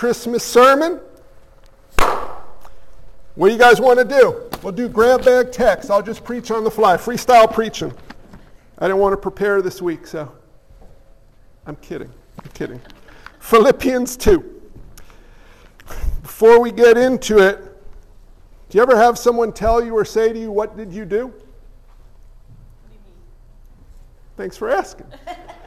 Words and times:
Christmas 0.00 0.42
sermon. 0.42 0.98
What 3.34 3.48
do 3.48 3.52
you 3.52 3.58
guys 3.58 3.82
want 3.82 3.98
to 3.98 4.04
do? 4.06 4.48
We'll 4.62 4.72
do 4.72 4.88
grab 4.88 5.26
bag 5.26 5.52
text. 5.52 5.90
I'll 5.90 6.02
just 6.02 6.24
preach 6.24 6.50
on 6.50 6.64
the 6.64 6.70
fly, 6.70 6.96
freestyle 6.96 7.52
preaching. 7.52 7.92
I 8.78 8.86
didn't 8.86 8.96
want 8.96 9.12
to 9.12 9.18
prepare 9.18 9.60
this 9.60 9.82
week, 9.82 10.06
so 10.06 10.32
I'm 11.66 11.76
kidding. 11.76 12.10
I'm 12.42 12.50
kidding. 12.54 12.80
Philippians 13.40 14.16
2. 14.16 14.62
Before 16.22 16.62
we 16.62 16.72
get 16.72 16.96
into 16.96 17.36
it, 17.36 17.58
do 18.70 18.78
you 18.78 18.82
ever 18.82 18.96
have 18.96 19.18
someone 19.18 19.52
tell 19.52 19.84
you 19.84 19.94
or 19.94 20.06
say 20.06 20.32
to 20.32 20.38
you, 20.38 20.50
What 20.50 20.78
did 20.78 20.94
you 20.94 21.04
do? 21.04 21.30
Thanks 24.38 24.56
for 24.56 24.70
asking. 24.70 25.08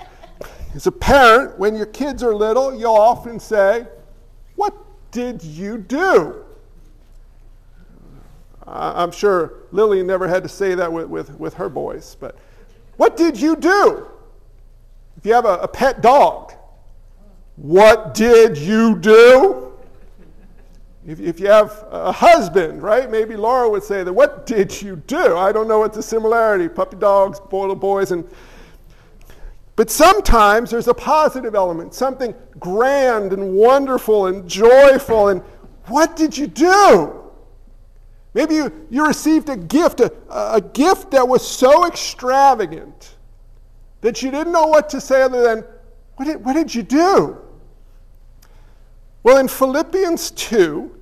As 0.74 0.88
a 0.88 0.92
parent, 0.92 1.60
when 1.60 1.76
your 1.76 1.86
kids 1.86 2.24
are 2.24 2.34
little, 2.34 2.74
you'll 2.74 2.96
often 2.96 3.40
say, 3.40 3.86
What 4.56 4.76
did 5.12 5.44
you 5.44 5.78
do? 5.78 6.44
I'm 8.66 9.12
sure 9.12 9.54
Lily 9.72 10.04
never 10.04 10.28
had 10.28 10.44
to 10.44 10.50
say 10.50 10.74
that 10.76 10.92
with, 10.92 11.08
with, 11.08 11.38
with 11.40 11.54
her 11.56 11.70
boys, 11.70 12.16
but 12.20 12.38
what 12.98 13.18
did 13.18 13.40
you 13.40 13.56
do? 13.56 14.08
If 15.18 15.26
you 15.26 15.34
have 15.34 15.46
a, 15.46 15.60
a 15.60 15.68
pet 15.68 16.02
dog, 16.02 16.54
what 17.56 18.14
did 18.14 18.58
you 18.58 18.98
do? 18.98 19.74
If, 21.06 21.20
if 21.20 21.40
you 21.40 21.48
have 21.48 21.86
a 21.92 22.12
husband, 22.12 22.82
right? 22.82 23.12
Maybe 23.12 23.36
Laura 23.36 23.70
would 23.70 23.84
say 23.84 24.04
that, 24.04 24.14
what 24.14 24.46
did 24.46 24.82
you 24.82 24.96
do? 25.08 25.36
I 25.36 25.52
don't 25.52 25.68
know 25.68 25.80
what 25.80 25.94
the 25.94 26.02
similarity, 26.02 26.70
puppy 26.70 26.96
dogs, 26.98 27.42
little 27.52 27.76
boys, 27.76 28.12
and 28.12 28.28
but 29.76 29.90
sometimes 29.90 30.70
there's 30.70 30.88
a 30.88 30.94
positive 30.94 31.56
element, 31.56 31.94
something 31.94 32.36
grand 32.60 33.34
and 33.34 33.56
wonderful 33.56 34.28
and 34.28 34.48
joyful. 34.48 35.30
And 35.30 35.42
what 35.88 36.16
did 36.16 36.38
you 36.38 36.48
do? 36.48 37.32
Maybe 38.36 38.56
you, 38.56 38.88
you 38.90 39.06
received 39.06 39.50
a 39.50 39.58
gift, 39.58 40.00
a, 40.00 40.14
a 40.30 40.62
gift 40.62 41.12
that 41.12 41.28
was 41.28 41.48
so 41.48 41.88
extravagant 41.88 43.16
that 44.02 44.22
you 44.22 44.32
didn't 44.32 44.54
know 44.54 44.68
what 44.68 44.90
to 44.90 45.02
say 45.02 45.24
other 45.24 45.42
than, 45.42 45.66
what 46.18 46.26
did, 46.26 46.46
what 46.46 46.54
did 46.54 46.74
you 46.74 46.84
do? 46.84 47.38
Well, 49.24 49.38
in 49.38 49.48
Philippians 49.48 50.32
2, 50.32 51.00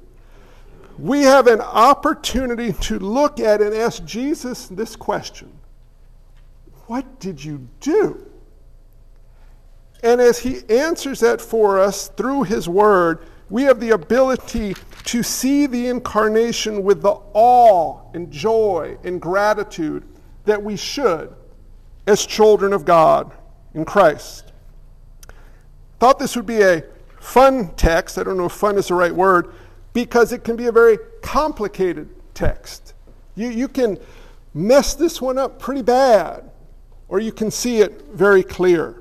we 0.99 1.23
have 1.23 1.47
an 1.47 1.61
opportunity 1.61 2.73
to 2.73 2.99
look 2.99 3.39
at 3.39 3.61
and 3.61 3.73
ask 3.73 4.05
Jesus 4.05 4.67
this 4.67 4.95
question 4.95 5.51
What 6.87 7.19
did 7.19 7.43
you 7.43 7.67
do? 7.79 8.30
And 10.03 10.19
as 10.19 10.39
he 10.39 10.61
answers 10.69 11.19
that 11.19 11.41
for 11.41 11.79
us 11.79 12.07
through 12.09 12.43
his 12.43 12.67
word, 12.67 13.25
we 13.49 13.63
have 13.63 13.79
the 13.79 13.91
ability 13.91 14.75
to 15.05 15.23
see 15.23 15.65
the 15.67 15.87
incarnation 15.87 16.83
with 16.83 17.01
the 17.01 17.19
awe 17.33 17.99
and 18.13 18.31
joy 18.31 18.97
and 19.03 19.21
gratitude 19.21 20.03
that 20.45 20.61
we 20.61 20.77
should 20.77 21.35
as 22.07 22.25
children 22.25 22.73
of 22.73 22.85
God 22.85 23.31
in 23.73 23.85
Christ. 23.85 24.51
Thought 25.99 26.17
this 26.17 26.35
would 26.35 26.45
be 26.45 26.61
a 26.61 26.83
fun 27.19 27.75
text. 27.75 28.17
I 28.17 28.23
don't 28.23 28.37
know 28.37 28.45
if 28.45 28.53
fun 28.53 28.77
is 28.77 28.87
the 28.87 28.95
right 28.95 29.13
word, 29.13 29.53
because 29.93 30.31
it 30.31 30.43
can 30.43 30.55
be 30.55 30.67
a 30.67 30.71
very 30.71 30.97
complicated 31.21 32.09
text. 32.33 32.93
You, 33.35 33.49
you 33.49 33.67
can 33.67 33.99
mess 34.53 34.95
this 34.95 35.21
one 35.21 35.37
up 35.37 35.59
pretty 35.59 35.81
bad, 35.81 36.49
or 37.07 37.19
you 37.19 37.31
can 37.31 37.51
see 37.51 37.81
it 37.81 38.05
very 38.13 38.43
clear. 38.43 39.00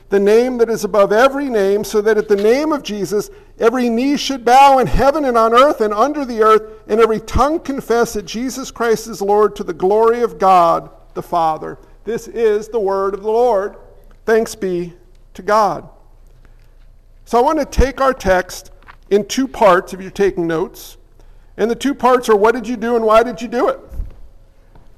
the 0.11 0.19
name 0.19 0.57
that 0.57 0.69
is 0.69 0.83
above 0.83 1.11
every 1.11 1.49
name, 1.49 1.83
so 1.83 2.01
that 2.01 2.17
at 2.17 2.27
the 2.27 2.35
name 2.35 2.71
of 2.71 2.83
Jesus 2.83 3.31
every 3.59 3.89
knee 3.89 4.17
should 4.17 4.45
bow 4.45 4.77
in 4.77 4.85
heaven 4.85 5.25
and 5.25 5.37
on 5.37 5.53
earth 5.53 5.81
and 5.81 5.93
under 5.93 6.25
the 6.25 6.43
earth, 6.43 6.83
and 6.87 6.99
every 6.99 7.21
tongue 7.21 7.59
confess 7.59 8.13
that 8.13 8.25
Jesus 8.25 8.69
Christ 8.69 9.07
is 9.07 9.21
Lord 9.21 9.55
to 9.55 9.63
the 9.63 9.73
glory 9.73 10.21
of 10.21 10.37
God 10.37 10.91
the 11.13 11.23
Father. 11.23 11.79
This 12.03 12.27
is 12.27 12.67
the 12.67 12.79
word 12.79 13.13
of 13.13 13.23
the 13.23 13.31
Lord. 13.31 13.77
Thanks 14.25 14.53
be 14.53 14.93
to 15.33 15.41
God. 15.41 15.89
So 17.25 17.37
I 17.37 17.41
want 17.41 17.59
to 17.59 17.65
take 17.65 18.01
our 18.01 18.13
text 18.13 18.71
in 19.09 19.25
two 19.25 19.47
parts 19.47 19.93
if 19.93 20.01
you're 20.01 20.11
taking 20.11 20.45
notes. 20.45 20.97
And 21.57 21.71
the 21.71 21.75
two 21.75 21.93
parts 21.93 22.27
are 22.27 22.35
what 22.35 22.53
did 22.53 22.67
you 22.67 22.75
do 22.75 22.95
and 22.95 23.05
why 23.05 23.23
did 23.23 23.41
you 23.41 23.47
do 23.47 23.69
it? 23.69 23.79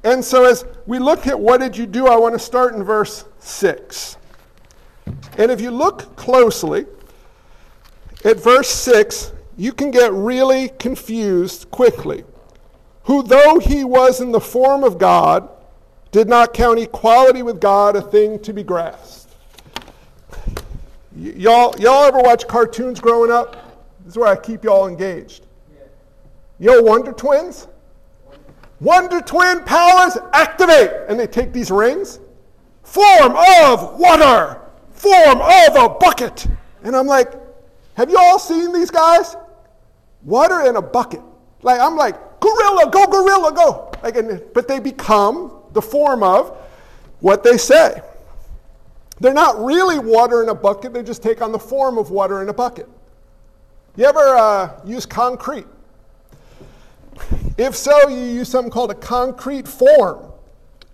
And 0.04 0.24
so 0.24 0.46
as 0.46 0.66
we 0.86 0.98
look 0.98 1.28
at 1.28 1.40
what 1.40 1.60
did 1.60 1.78
you 1.78 1.86
do, 1.86 2.08
I 2.08 2.16
want 2.18 2.34
to 2.34 2.40
start 2.40 2.74
in 2.74 2.84
verse 2.84 3.26
6. 3.40 4.18
And 5.38 5.52
if 5.52 5.60
you 5.60 5.72
look 5.72 6.16
closely 6.16 6.86
at 8.24 8.40
verse 8.40 8.70
6, 8.70 9.34
you 9.58 9.72
can 9.72 9.92
get 9.92 10.12
really 10.14 10.70
confused 10.70 11.70
quickly. 11.72 12.24
Who, 13.04 13.24
though 13.24 13.60
he 13.60 13.84
was 13.84 14.22
in 14.22 14.32
the 14.32 14.40
form 14.40 14.84
of 14.84 14.98
God, 14.98 15.50
did 16.12 16.30
not 16.30 16.54
count 16.54 16.80
equality 16.80 17.42
with 17.42 17.60
God 17.60 17.96
a 17.96 18.02
thing 18.02 18.40
to 18.40 18.54
be 18.54 18.64
grasped. 18.64 19.34
Y- 21.16 21.34
y'all, 21.36 21.76
y'all 21.80 22.06
ever 22.06 22.20
watch 22.20 22.48
cartoons 22.48 23.00
growing 23.00 23.32
up? 23.32 23.56
This 24.06 24.14
is 24.14 24.18
where 24.18 24.28
I 24.28 24.36
keep 24.36 24.64
y'all 24.64 24.88
engaged. 24.88 25.46
Yo, 26.60 26.82
Wonder 26.82 27.12
Twins? 27.12 27.68
Wonder 28.80 29.22
Twin 29.22 29.64
powers 29.64 30.18
activate! 30.34 30.92
And 31.10 31.20
they 31.20 31.28
take 31.28 31.52
these 31.52 31.72
rings. 31.72 32.20
Form 32.84 33.36
of 33.62 34.00
water! 34.00 34.63
Form 35.04 35.42
of 35.42 35.76
a 35.76 35.90
bucket. 36.00 36.48
And 36.84 36.96
I'm 36.96 37.08
like, 37.08 37.34
have 37.96 38.10
you 38.10 38.18
all 38.18 38.40
seen 38.40 38.72
these 38.72 38.90
guys? 38.90 39.36
Water 40.24 40.62
in 40.62 40.78
a 40.78 40.82
bucket. 40.82 41.22
Like, 41.62 41.80
I'm 41.80 41.96
like, 41.96 42.16
gorilla, 42.40 42.90
go, 42.90 43.06
gorilla, 43.08 43.54
go. 43.54 43.92
Like, 44.02 44.16
and, 44.16 44.42
but 44.54 44.68
they 44.68 44.80
become 44.80 45.52
the 45.74 45.82
form 45.82 46.24
of 46.24 46.58
what 47.20 47.44
they 47.44 47.58
say. 47.58 48.02
They're 49.20 49.34
not 49.34 49.64
really 49.64 50.00
water 50.00 50.42
in 50.42 50.50
a 50.50 50.56
bucket, 50.56 50.94
they 50.94 51.04
just 51.04 51.22
take 51.22 51.42
on 51.42 51.52
the 51.52 51.60
form 51.60 51.98
of 51.98 52.10
water 52.10 52.42
in 52.42 52.50
a 52.50 52.54
bucket. 52.54 52.88
You 53.96 54.06
ever 54.06 54.20
uh, 54.20 54.82
use 54.86 55.06
concrete? 55.06 55.68
If 57.58 57.76
so, 57.76 58.10
you 58.10 58.18
use 58.18 58.50
something 58.50 58.72
called 58.72 58.90
a 58.90 58.96
concrete 58.96 59.68
form. 59.68 60.32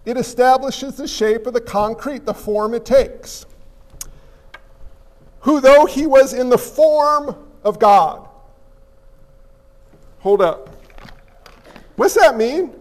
It 0.06 0.18
establishes 0.18 0.98
the 0.98 1.07
shape 1.07 1.48
of 1.48 1.54
the 1.54 1.62
concrete, 1.62 2.25
the 2.25 2.33
form 2.33 2.74
it 2.74 2.86
takes 2.86 3.45
who, 5.41 5.62
though 5.62 5.86
he 5.86 6.06
was 6.06 6.33
in 6.33 6.50
the 6.50 6.57
form 6.57 7.36
of 7.63 7.80
God, 7.80 8.27
hold 10.19 10.41
up. 10.41 10.69
What's 11.95 12.15
that 12.15 12.38
mean? 12.38 12.74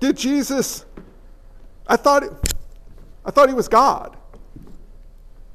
Did 0.00 0.16
Jesus, 0.16 0.86
I 1.86 1.96
thought, 1.96 2.24
I 3.24 3.30
thought 3.30 3.48
he 3.48 3.54
was 3.54 3.68
God. 3.68 4.16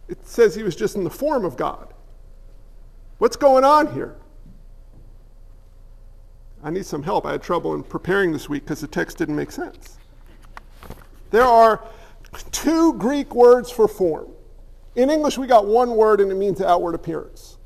It 0.08 0.26
says 0.28 0.54
he 0.54 0.64
was 0.64 0.76
just 0.76 0.96
in 0.96 1.04
the 1.04 1.10
form 1.10 1.46
of 1.46 1.58
God. 1.58 1.94
What's 3.18 3.36
going 3.36 3.64
on 3.64 3.94
here? 3.94 4.16
I 6.64 6.70
need 6.70 6.86
some 6.86 7.04
help. 7.04 7.26
I 7.26 7.34
had 7.34 7.44
trouble 7.44 7.74
in 7.74 7.84
preparing 7.84 8.32
this 8.32 8.50
week 8.50 8.64
because 8.64 8.82
the 8.82 8.88
text 8.88 9.18
didn't 9.18 9.36
make 9.36 9.52
sense. 9.52 9.98
There 11.32 11.44
are 11.44 11.84
two 12.52 12.94
Greek 12.94 13.34
words 13.34 13.72
for 13.72 13.88
form. 13.88 14.35
In 14.96 15.10
English, 15.10 15.38
we 15.38 15.48
got 15.48 15.66
one 15.66 15.96
word 15.96 16.22
and 16.22 16.32
it 16.32 16.36
means 16.36 16.62
outward 16.62 16.96
appearance. 16.96 17.58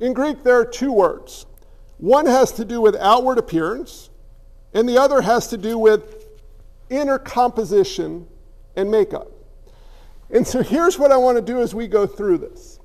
In 0.00 0.12
Greek, 0.12 0.42
there 0.42 0.58
are 0.58 0.64
two 0.64 0.92
words. 0.92 1.46
One 1.98 2.26
has 2.26 2.52
to 2.52 2.64
do 2.64 2.80
with 2.80 2.94
outward 2.96 3.38
appearance, 3.38 4.10
and 4.72 4.88
the 4.88 4.98
other 4.98 5.20
has 5.20 5.48
to 5.48 5.56
do 5.56 5.76
with 5.76 6.26
inner 6.90 7.18
composition 7.18 8.26
and 8.76 8.90
makeup. 8.90 9.28
And 10.30 10.46
so 10.46 10.62
here's 10.62 10.98
what 10.98 11.10
I 11.10 11.16
want 11.16 11.36
to 11.36 11.42
do 11.42 11.60
as 11.60 11.74
we 11.74 11.88
go 11.88 12.06
through 12.06 12.38
this. 12.38 12.78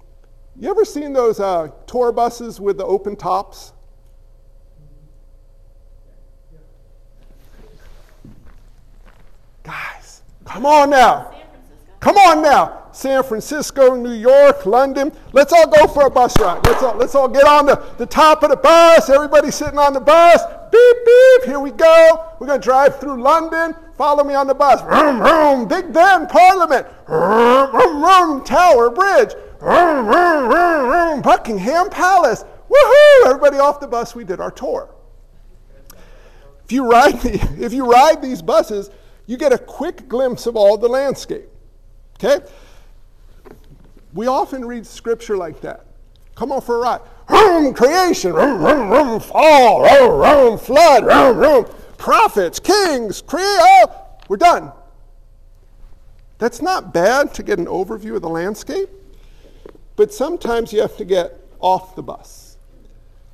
You 0.59 0.69
ever 0.69 0.85
seen 0.85 1.13
those 1.13 1.39
uh, 1.39 1.69
tour 1.87 2.11
buses 2.11 2.59
with 2.59 2.77
the 2.77 2.85
open 2.85 3.15
tops? 3.15 3.73
Guys, 9.63 10.21
come 10.45 10.65
on 10.65 10.89
now. 10.89 11.42
Come 12.03 12.17
on 12.17 12.41
now. 12.41 12.89
San 12.91 13.23
Francisco, 13.23 13.95
New 13.95 14.11
York, 14.11 14.65
London. 14.65 15.09
Let's 15.31 15.53
all 15.53 15.67
go 15.67 15.87
for 15.87 16.07
a 16.07 16.09
bus 16.09 16.37
ride. 16.37 16.59
Let's 16.65 16.83
all, 16.83 16.97
let's 16.97 17.15
all 17.15 17.29
get 17.29 17.45
on 17.45 17.65
the, 17.65 17.81
the 17.97 18.05
top 18.05 18.43
of 18.43 18.49
the 18.49 18.57
bus. 18.57 19.09
Everybody 19.09 19.51
sitting 19.51 19.79
on 19.79 19.93
the 19.93 20.01
bus. 20.01 20.41
Beep, 20.69 20.97
beep. 21.05 21.45
Here 21.45 21.61
we 21.61 21.71
go. 21.71 22.25
We're 22.41 22.47
going 22.47 22.59
to 22.59 22.63
drive 22.63 22.99
through 22.99 23.21
London. 23.21 23.73
Follow 23.97 24.25
me 24.25 24.33
on 24.33 24.47
the 24.47 24.53
bus. 24.53 24.81
Vroom, 24.81 25.19
vroom. 25.19 25.65
Big 25.65 25.93
Ben, 25.93 26.27
Parliament. 26.27 26.85
Vroom, 27.07 27.71
vroom, 27.71 28.01
vroom. 28.01 28.43
Tower 28.43 28.89
Bridge. 28.89 29.31
Vroom, 29.61 30.05
vroom, 30.05 30.49
vroom, 30.49 30.89
vroom. 30.89 31.21
Buckingham 31.21 31.89
Palace. 31.89 32.43
Woohoo! 32.69 33.27
Everybody 33.27 33.59
off 33.59 33.79
the 33.79 33.87
bus. 33.87 34.13
We 34.13 34.25
did 34.25 34.41
our 34.41 34.51
tour. 34.51 34.93
If 36.65 36.71
you 36.73 36.85
ride, 36.85 37.21
the, 37.21 37.35
if 37.61 37.71
you 37.71 37.89
ride 37.89 38.21
these 38.21 38.41
buses, 38.41 38.89
you 39.25 39.37
get 39.37 39.53
a 39.53 39.57
quick 39.57 40.09
glimpse 40.09 40.47
of 40.47 40.57
all 40.57 40.77
the 40.77 40.89
landscape. 40.89 41.47
Okay? 42.15 42.45
We 44.13 44.27
often 44.27 44.65
read 44.65 44.85
scripture 44.85 45.37
like 45.37 45.61
that. 45.61 45.85
Come 46.35 46.51
on 46.51 46.61
for 46.61 46.77
a 46.77 46.79
ride. 46.79 47.01
Room, 47.29 47.73
creation, 47.73 48.33
room, 48.33 48.63
room, 48.63 48.89
room, 48.89 49.19
fall, 49.19 49.83
room, 49.83 50.19
room, 50.19 50.57
flood, 50.57 51.05
room, 51.05 51.37
room, 51.37 51.65
prophets, 51.97 52.59
kings, 52.59 53.21
create. 53.21 53.85
We're 54.27 54.37
done. 54.37 54.71
That's 56.37 56.61
not 56.61 56.93
bad 56.93 57.33
to 57.35 57.43
get 57.43 57.59
an 57.59 57.67
overview 57.67 58.15
of 58.15 58.21
the 58.21 58.29
landscape, 58.29 58.89
but 59.95 60.13
sometimes 60.13 60.73
you 60.73 60.81
have 60.81 60.97
to 60.97 61.05
get 61.05 61.39
off 61.59 61.95
the 61.95 62.03
bus. 62.03 62.57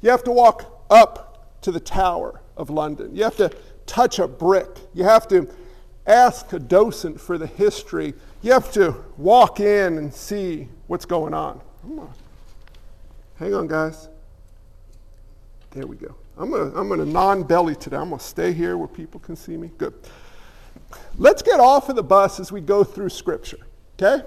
You 0.02 0.12
have 0.12 0.24
to 0.26 0.32
walk 0.32 0.86
up 0.90 1.62
to 1.62 1.72
the 1.72 1.80
Tower 1.80 2.42
of 2.56 2.70
London. 2.70 3.16
You 3.16 3.24
have 3.24 3.38
to 3.38 3.52
touch 3.86 4.20
a 4.20 4.28
brick. 4.28 4.70
You 4.94 5.04
have 5.04 5.28
to 5.30 5.50
ask 6.06 6.54
a 6.54 6.60
docent 6.60 7.20
for 7.20 7.38
the 7.38 7.48
history 7.48 8.14
you 8.42 8.54
have 8.54 8.72
to 8.74 8.96
walk 9.18 9.60
in 9.60 9.98
and 9.98 10.14
see 10.14 10.70
what's 10.88 11.06
going 11.06 11.34
on. 11.34 11.60
on. 11.84 12.14
Hang 13.38 13.54
on, 13.54 13.68
guys. 13.68 14.08
There 15.72 15.86
we 15.86 15.98
go. 15.98 16.16
I'm 16.38 16.50
going 16.50 16.72
to 16.72 16.78
I'm 16.78 16.88
gonna 16.88 17.06
non 17.06 17.44
belly 17.44 17.76
today. 17.76 17.98
I'm 17.98 18.10
going 18.10 18.20
to 18.20 18.26
stay 18.26 18.54
here 18.54 18.78
where 18.78 18.88
people 18.88 19.20
can 19.20 19.36
see 19.36 19.58
me. 19.58 19.72
Good. 19.78 19.94
Let's 21.18 21.42
get 21.42 21.60
off 21.60 21.90
of 21.90 21.96
the 21.96 22.04
bus 22.04 22.40
as 22.40 22.52
we 22.52 22.62
go 22.62 22.84
through 22.84 23.10
Scripture, 23.10 23.60
okay? 24.02 24.26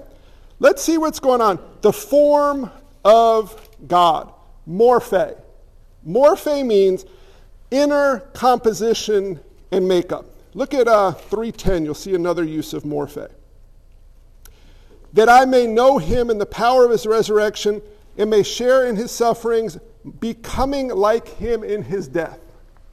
Let's 0.59 0.81
see 0.81 0.97
what's 0.97 1.19
going 1.19 1.41
on. 1.41 1.59
The 1.81 1.91
form 1.91 2.71
of 3.03 3.69
God, 3.87 4.31
morphe. 4.69 5.37
Morphe 6.07 6.65
means 6.65 7.05
inner 7.71 8.19
composition 8.33 9.39
and 9.71 9.87
makeup. 9.87 10.25
Look 10.53 10.73
at 10.73 10.87
uh, 10.87 11.13
310, 11.13 11.83
you'll 11.83 11.95
see 11.95 12.13
another 12.13 12.43
use 12.43 12.73
of 12.73 12.83
morphe 12.83 13.29
that 15.13 15.29
I 15.29 15.45
may 15.45 15.67
know 15.67 15.97
him 15.97 16.29
in 16.29 16.37
the 16.37 16.45
power 16.45 16.85
of 16.85 16.91
his 16.91 17.05
resurrection 17.05 17.81
and 18.17 18.29
may 18.29 18.43
share 18.43 18.87
in 18.87 18.95
his 18.95 19.11
sufferings, 19.11 19.77
becoming 20.19 20.89
like 20.89 21.27
him 21.27 21.63
in 21.63 21.83
his 21.83 22.07
death. 22.07 22.39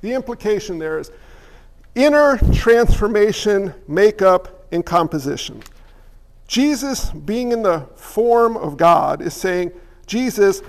The 0.01 0.13
implication 0.13 0.79
there 0.79 0.99
is 0.99 1.11
inner 1.95 2.39
transformation, 2.53 3.75
makeup, 3.89 4.67
and 4.73 4.85
composition. 4.85 5.63
Jesus, 6.47 7.11
being 7.11 7.53
in 7.53 7.63
the 7.63 7.87
form 7.97 8.57
of 8.57 8.77
God, 8.77 9.23
is 9.23 9.35
saying 9.35 9.73
Jesus, 10.07 10.63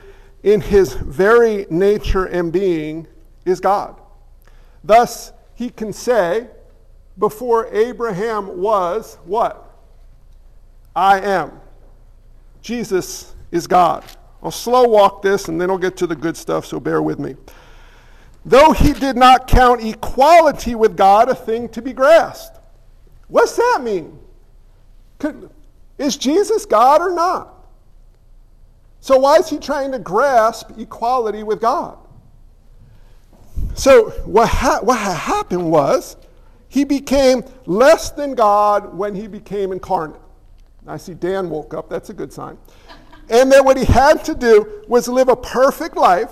in 0.44 0.62
his 0.62 0.94
very 0.94 1.65
nature 1.69 2.25
and 2.25 2.51
being, 2.51 3.07
is 3.45 3.59
God. 3.59 4.00
Thus, 4.83 5.31
he 5.56 5.69
can 5.69 5.94
say, 5.94 6.47
before 7.18 7.68
Abraham 7.68 8.59
was, 8.59 9.18
what? 9.25 9.70
I 10.96 11.20
am. 11.22 11.60
Jesus 12.62 13.36
is 13.52 13.68
God. 13.68 14.04
I'll 14.44 14.52
slow 14.52 14.88
walk 14.88 15.22
this 15.22 15.48
and 15.48 15.60
then 15.60 15.70
I'll 15.70 15.78
get 15.78 15.98
to 15.98 16.08
the 16.08 16.16
good 16.16 16.36
stuff, 16.36 16.66
so 16.66 16.80
bear 16.80 17.02
with 17.02 17.20
me. 17.20 17.36
Though 18.46 18.72
he 18.72 18.94
did 18.94 19.16
not 19.16 19.48
count 19.48 19.84
equality 19.84 20.74
with 20.74 20.98
God 20.98 21.30
a 21.30 21.36
thing 21.36 21.70
to 21.70 21.82
be 21.82 21.94
grasped. 21.94 22.60
What's 23.28 23.56
that 23.56 23.82
mean? 23.84 24.18
Is 25.98 26.18
Jesus 26.18 26.66
God 26.66 27.02
or 27.02 27.14
not? 27.14 27.54
So 29.00 29.18
why 29.18 29.38
is 29.38 29.50
he 29.50 29.58
trying 29.58 29.92
to 29.92 30.00
grasp 30.00 30.72
equality 30.78 31.44
with 31.44 31.62
God? 31.62 31.98
So 33.74 34.10
what, 34.26 34.50
ha- 34.50 34.80
what 34.82 34.98
happened 34.98 35.70
was 35.70 36.18
he 36.70 36.84
became 36.84 37.44
less 37.66 38.12
than 38.12 38.34
God 38.34 38.96
when 38.96 39.16
he 39.16 39.28
became 39.28 39.72
incarnate. 39.72 40.20
I 40.92 40.98
see 40.98 41.14
Dan 41.14 41.50
woke 41.50 41.74
up. 41.74 41.90
That's 41.90 42.10
a 42.10 42.14
good 42.14 42.34
sign. 42.34 42.58
And 43.30 43.50
that 43.54 43.64
what 43.64 43.78
he 43.78 43.86
had 43.86 44.26
to 44.26 44.36
do 44.36 44.84
was 44.90 45.08
live 45.08 45.30
a 45.30 45.38
perfect 45.38 45.96
life 45.96 46.32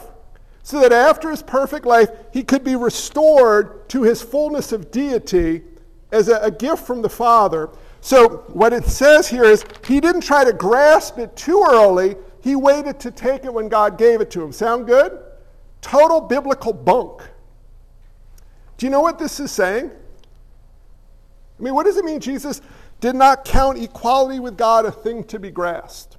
so 0.63 0.81
that 0.81 0.91
after 0.91 1.31
his 1.31 1.41
perfect 1.41 1.85
life, 1.85 2.09
he 2.33 2.43
could 2.43 2.65
be 2.65 2.75
restored 2.75 3.87
to 3.89 4.03
his 4.03 4.21
fullness 4.21 4.73
of 4.73 4.91
deity 4.91 5.63
as 6.11 6.27
a, 6.27 6.39
a 6.39 6.51
gift 6.51 6.85
from 6.85 7.01
the 7.01 7.09
Father. 7.09 7.69
So, 8.01 8.43
what 8.49 8.73
it 8.73 8.83
says 8.83 9.29
here 9.29 9.45
is 9.45 9.63
he 9.87 10.01
didn't 10.01 10.21
try 10.21 10.43
to 10.43 10.51
grasp 10.51 11.17
it 11.19 11.35
too 11.37 11.65
early, 11.65 12.17
he 12.41 12.57
waited 12.57 12.99
to 13.01 13.11
take 13.11 13.45
it 13.45 13.53
when 13.53 13.69
God 13.69 13.97
gave 13.97 14.19
it 14.19 14.29
to 14.31 14.43
him. 14.43 14.51
Sound 14.51 14.87
good? 14.87 15.17
Total 15.81 16.19
biblical 16.19 16.73
bunk. 16.73 17.21
Do 18.77 18.85
you 18.85 18.89
know 18.89 19.01
what 19.01 19.19
this 19.19 19.39
is 19.39 19.51
saying? 19.51 19.89
I 21.59 21.63
mean, 21.63 21.73
what 21.73 21.85
does 21.85 21.97
it 21.97 22.05
mean 22.05 22.19
Jesus 22.19 22.61
did 22.99 23.15
not 23.15 23.45
count 23.45 23.77
equality 23.77 24.39
with 24.39 24.57
God 24.57 24.85
a 24.85 24.91
thing 24.91 25.23
to 25.25 25.39
be 25.39 25.51
grasped. 25.51 26.17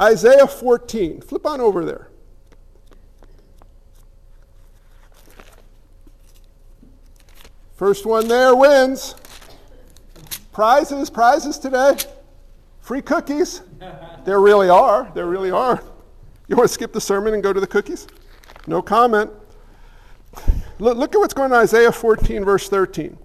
Isaiah 0.00 0.46
14, 0.46 1.20
flip 1.20 1.46
on 1.46 1.60
over 1.60 1.84
there. 1.84 2.08
First 7.76 8.06
one 8.06 8.26
there 8.28 8.54
wins. 8.54 9.14
Prizes, 10.52 11.10
prizes 11.10 11.58
today. 11.58 11.96
Free 12.80 13.02
cookies. 13.02 13.62
There 14.24 14.40
really 14.40 14.70
are. 14.70 15.10
There 15.14 15.26
really 15.26 15.50
are. 15.50 15.82
You 16.48 16.56
want 16.56 16.68
to 16.68 16.72
skip 16.72 16.92
the 16.92 17.00
sermon 17.00 17.34
and 17.34 17.42
go 17.42 17.52
to 17.52 17.60
the 17.60 17.66
cookies? 17.66 18.06
No 18.66 18.80
comment. 18.80 19.30
Look, 20.78 21.14
at 21.14 21.18
what's 21.18 21.34
going 21.34 21.52
on 21.52 21.60
Isaiah 21.60 21.92
14, 21.92 22.44
verse 22.44 22.68
13. 22.68 23.18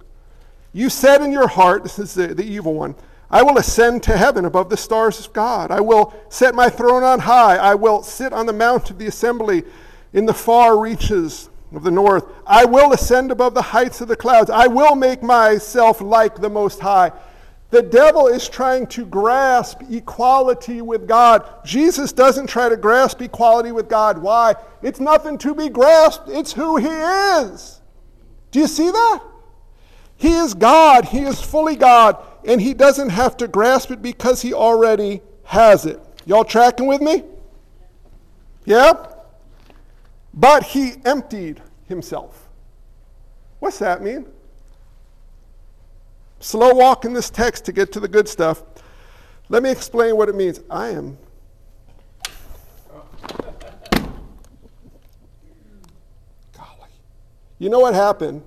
You 0.73 0.89
said 0.89 1.21
in 1.21 1.31
your 1.31 1.47
heart, 1.47 1.83
this 1.83 1.99
is 1.99 2.13
the, 2.13 2.27
the 2.27 2.43
evil 2.43 2.73
one, 2.73 2.95
I 3.29 3.43
will 3.43 3.57
ascend 3.57 4.03
to 4.03 4.17
heaven 4.17 4.43
above 4.43 4.69
the 4.69 4.77
stars 4.77 5.25
of 5.25 5.31
God. 5.31 5.71
I 5.71 5.79
will 5.79 6.13
set 6.27 6.53
my 6.53 6.69
throne 6.69 7.03
on 7.03 7.19
high. 7.19 7.55
I 7.55 7.75
will 7.75 8.03
sit 8.03 8.33
on 8.33 8.45
the 8.45 8.53
mount 8.53 8.89
of 8.89 8.97
the 8.97 9.07
assembly 9.07 9.63
in 10.11 10.25
the 10.25 10.33
far 10.33 10.77
reaches 10.77 11.49
of 11.73 11.83
the 11.83 11.91
north. 11.91 12.25
I 12.45 12.65
will 12.65 12.91
ascend 12.91 13.31
above 13.31 13.53
the 13.53 13.61
heights 13.61 14.01
of 14.01 14.09
the 14.09 14.17
clouds. 14.17 14.49
I 14.49 14.67
will 14.67 14.95
make 14.95 15.23
myself 15.23 16.01
like 16.01 16.35
the 16.35 16.49
Most 16.49 16.81
High. 16.81 17.13
The 17.69 17.81
devil 17.81 18.27
is 18.27 18.49
trying 18.49 18.85
to 18.87 19.05
grasp 19.05 19.81
equality 19.89 20.81
with 20.81 21.07
God. 21.07 21.45
Jesus 21.63 22.11
doesn't 22.11 22.47
try 22.47 22.67
to 22.67 22.75
grasp 22.75 23.21
equality 23.21 23.71
with 23.71 23.87
God. 23.87 24.17
Why? 24.17 24.55
It's 24.81 24.99
nothing 24.99 25.37
to 25.37 25.55
be 25.55 25.69
grasped, 25.69 26.27
it's 26.27 26.51
who 26.51 26.75
he 26.75 26.87
is. 26.87 27.81
Do 28.51 28.59
you 28.59 28.67
see 28.67 28.91
that? 28.91 29.23
He 30.21 30.33
is 30.33 30.53
God, 30.53 31.05
He 31.05 31.21
is 31.21 31.41
fully 31.41 31.75
God, 31.75 32.15
and 32.45 32.61
He 32.61 32.75
doesn't 32.75 33.09
have 33.09 33.35
to 33.37 33.47
grasp 33.47 33.89
it 33.89 34.03
because 34.03 34.39
He 34.43 34.53
already 34.53 35.23
has 35.45 35.87
it. 35.87 35.99
Y'all 36.27 36.43
tracking 36.43 36.85
with 36.85 37.01
me? 37.01 37.23
Yeah? 38.63 38.93
But 40.31 40.61
He 40.61 40.93
emptied 41.05 41.63
Himself. 41.87 42.49
What's 43.57 43.79
that 43.79 44.03
mean? 44.03 44.27
Slow 46.39 46.75
walk 46.75 47.03
in 47.03 47.13
this 47.13 47.31
text 47.31 47.65
to 47.65 47.71
get 47.71 47.91
to 47.93 47.99
the 47.99 48.07
good 48.07 48.29
stuff. 48.29 48.61
Let 49.49 49.63
me 49.63 49.71
explain 49.71 50.15
what 50.17 50.29
it 50.29 50.35
means. 50.35 50.59
I 50.69 50.89
am. 50.89 51.17
Golly. 56.55 56.91
You 57.57 57.69
know 57.69 57.79
what 57.79 57.95
happened? 57.95 58.43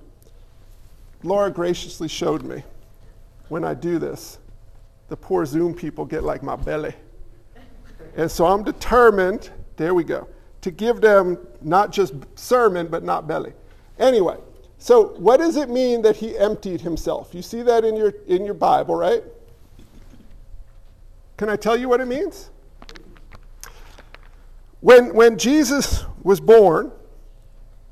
Laura 1.25 1.49
graciously 1.49 2.07
showed 2.07 2.43
me 2.43 2.63
when 3.49 3.63
I 3.63 3.73
do 3.73 3.99
this, 3.99 4.37
the 5.09 5.17
poor 5.17 5.45
Zoom 5.45 5.73
people 5.73 6.05
get 6.05 6.23
like 6.23 6.43
my 6.43 6.55
belly. 6.55 6.93
And 8.15 8.29
so 8.29 8.45
I'm 8.45 8.63
determined 8.63 9.49
There 9.75 9.93
we 9.93 10.03
go. 10.03 10.27
To 10.61 10.71
give 10.71 11.01
them 11.01 11.37
not 11.61 11.91
just 11.91 12.13
sermon, 12.35 12.87
but 12.87 13.03
not 13.03 13.27
belly. 13.27 13.53
Anyway, 13.99 14.37
so 14.77 15.09
what 15.17 15.37
does 15.37 15.57
it 15.57 15.69
mean 15.69 16.01
that 16.03 16.15
he 16.15 16.37
emptied 16.37 16.81
himself? 16.81 17.33
You 17.33 17.41
see 17.41 17.61
that 17.63 17.83
in 17.83 17.95
your, 17.95 18.13
in 18.27 18.45
your 18.45 18.53
Bible, 18.53 18.95
right? 18.95 19.23
Can 21.37 21.49
I 21.49 21.55
tell 21.55 21.75
you 21.75 21.89
what 21.89 22.01
it 22.01 22.07
means? 22.07 22.49
When, 24.79 25.13
when 25.13 25.37
Jesus 25.37 26.05
was 26.23 26.39
born, 26.39 26.91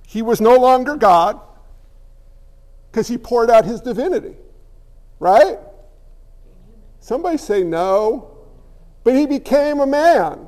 he 0.08 0.22
was 0.22 0.40
no 0.40 0.56
longer 0.56 0.96
God 0.96 1.40
because 2.94 3.08
he 3.08 3.18
poured 3.18 3.50
out 3.50 3.66
his 3.66 3.82
divinity, 3.82 4.36
right? 5.20 5.58
Somebody 7.00 7.38
say 7.38 7.64
no. 7.64 8.38
But 9.04 9.16
he 9.16 9.26
became 9.26 9.80
a 9.80 9.88
man. 9.88 10.48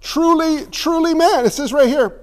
Truly, 0.00 0.66
truly 0.66 1.14
man. 1.14 1.46
It 1.46 1.50
says 1.50 1.72
right 1.72 1.86
here, 1.86 2.20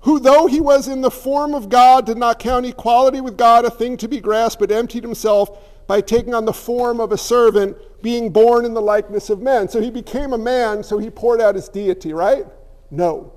who 0.00 0.18
though 0.18 0.46
he 0.46 0.58
was 0.58 0.88
in 0.88 1.02
the 1.02 1.10
form 1.10 1.54
of 1.54 1.68
God, 1.68 2.06
did 2.06 2.16
not 2.16 2.38
count 2.38 2.64
equality 2.64 3.20
with 3.20 3.36
God 3.36 3.66
a 3.66 3.70
thing 3.70 3.98
to 3.98 4.08
be 4.08 4.20
grasped, 4.20 4.58
but 4.58 4.70
emptied 4.70 5.02
himself 5.02 5.86
by 5.86 6.00
taking 6.00 6.32
on 6.32 6.46
the 6.46 6.52
form 6.52 7.00
of 7.00 7.12
a 7.12 7.18
servant, 7.18 7.76
being 8.00 8.30
born 8.30 8.64
in 8.64 8.72
the 8.72 8.80
likeness 8.80 9.28
of 9.28 9.42
men. 9.42 9.68
So 9.68 9.82
he 9.82 9.90
became 9.90 10.32
a 10.32 10.38
man, 10.38 10.82
so 10.82 10.96
he 10.96 11.10
poured 11.10 11.42
out 11.42 11.56
his 11.56 11.68
deity, 11.68 12.14
right? 12.14 12.46
No. 12.90 13.34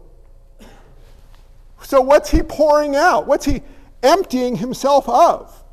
So 1.83 1.99
what's 1.99 2.31
he 2.31 2.41
pouring 2.41 2.95
out? 2.95 3.27
What's 3.27 3.45
he 3.45 3.63
emptying 4.03 4.57
himself 4.57 5.07
of? 5.07 5.63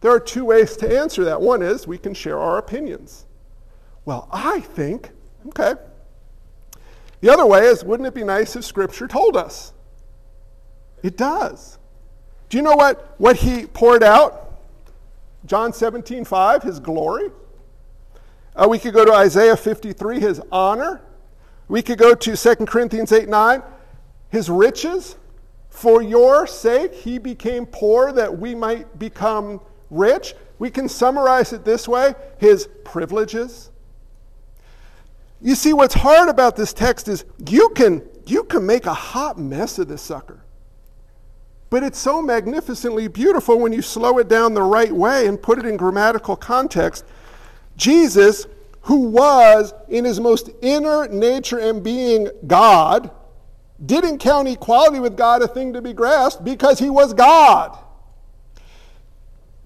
There 0.00 0.10
are 0.10 0.20
two 0.20 0.44
ways 0.44 0.76
to 0.78 0.98
answer 0.98 1.24
that. 1.24 1.40
One 1.40 1.62
is 1.62 1.86
we 1.86 1.98
can 1.98 2.14
share 2.14 2.38
our 2.38 2.58
opinions. 2.58 3.24
Well, 4.04 4.28
I 4.30 4.60
think, 4.60 5.10
okay. 5.48 5.74
The 7.20 7.30
other 7.30 7.46
way 7.46 7.66
is 7.66 7.82
wouldn't 7.82 8.06
it 8.06 8.14
be 8.14 8.24
nice 8.24 8.54
if 8.54 8.64
Scripture 8.64 9.08
told 9.08 9.36
us? 9.36 9.72
It 11.02 11.16
does. 11.16 11.78
Do 12.48 12.58
you 12.58 12.62
know 12.62 12.76
what, 12.76 13.14
what 13.18 13.36
he 13.36 13.66
poured 13.66 14.02
out? 14.02 14.60
John 15.46 15.72
17, 15.72 16.24
5, 16.24 16.62
his 16.62 16.80
glory. 16.80 17.30
Uh, 18.56 18.66
we 18.68 18.78
could 18.78 18.94
go 18.94 19.04
to 19.04 19.12
Isaiah 19.12 19.56
53, 19.56 20.20
his 20.20 20.40
honor. 20.52 21.00
We 21.68 21.82
could 21.82 21.98
go 21.98 22.14
to 22.14 22.36
2 22.36 22.66
Corinthians 22.66 23.10
8, 23.10 23.28
9, 23.28 23.62
his 24.28 24.48
riches. 24.48 25.16
For 25.74 26.02
your 26.02 26.46
sake, 26.46 26.94
he 26.94 27.18
became 27.18 27.66
poor 27.66 28.12
that 28.12 28.38
we 28.38 28.54
might 28.54 28.96
become 28.96 29.60
rich. 29.90 30.36
We 30.60 30.70
can 30.70 30.88
summarize 30.88 31.52
it 31.52 31.64
this 31.64 31.88
way 31.88 32.14
his 32.38 32.68
privileges. 32.84 33.72
You 35.42 35.56
see, 35.56 35.72
what's 35.72 35.94
hard 35.94 36.28
about 36.28 36.54
this 36.54 36.72
text 36.72 37.08
is 37.08 37.24
you 37.50 37.70
can, 37.70 38.02
you 38.24 38.44
can 38.44 38.64
make 38.64 38.86
a 38.86 38.94
hot 38.94 39.36
mess 39.36 39.80
of 39.80 39.88
this 39.88 40.00
sucker. 40.00 40.44
But 41.70 41.82
it's 41.82 41.98
so 41.98 42.22
magnificently 42.22 43.08
beautiful 43.08 43.58
when 43.58 43.72
you 43.72 43.82
slow 43.82 44.18
it 44.18 44.28
down 44.28 44.54
the 44.54 44.62
right 44.62 44.92
way 44.92 45.26
and 45.26 45.42
put 45.42 45.58
it 45.58 45.66
in 45.66 45.76
grammatical 45.76 46.36
context. 46.36 47.04
Jesus, 47.76 48.46
who 48.82 49.08
was 49.08 49.74
in 49.88 50.04
his 50.04 50.20
most 50.20 50.50
inner 50.62 51.08
nature 51.08 51.58
and 51.58 51.82
being 51.82 52.30
God, 52.46 53.10
didn't 53.84 54.18
count 54.18 54.48
equality 54.48 55.00
with 55.00 55.16
God 55.16 55.42
a 55.42 55.48
thing 55.48 55.72
to 55.72 55.82
be 55.82 55.92
grasped 55.92 56.44
because 56.44 56.78
he 56.78 56.90
was 56.90 57.12
God, 57.14 57.78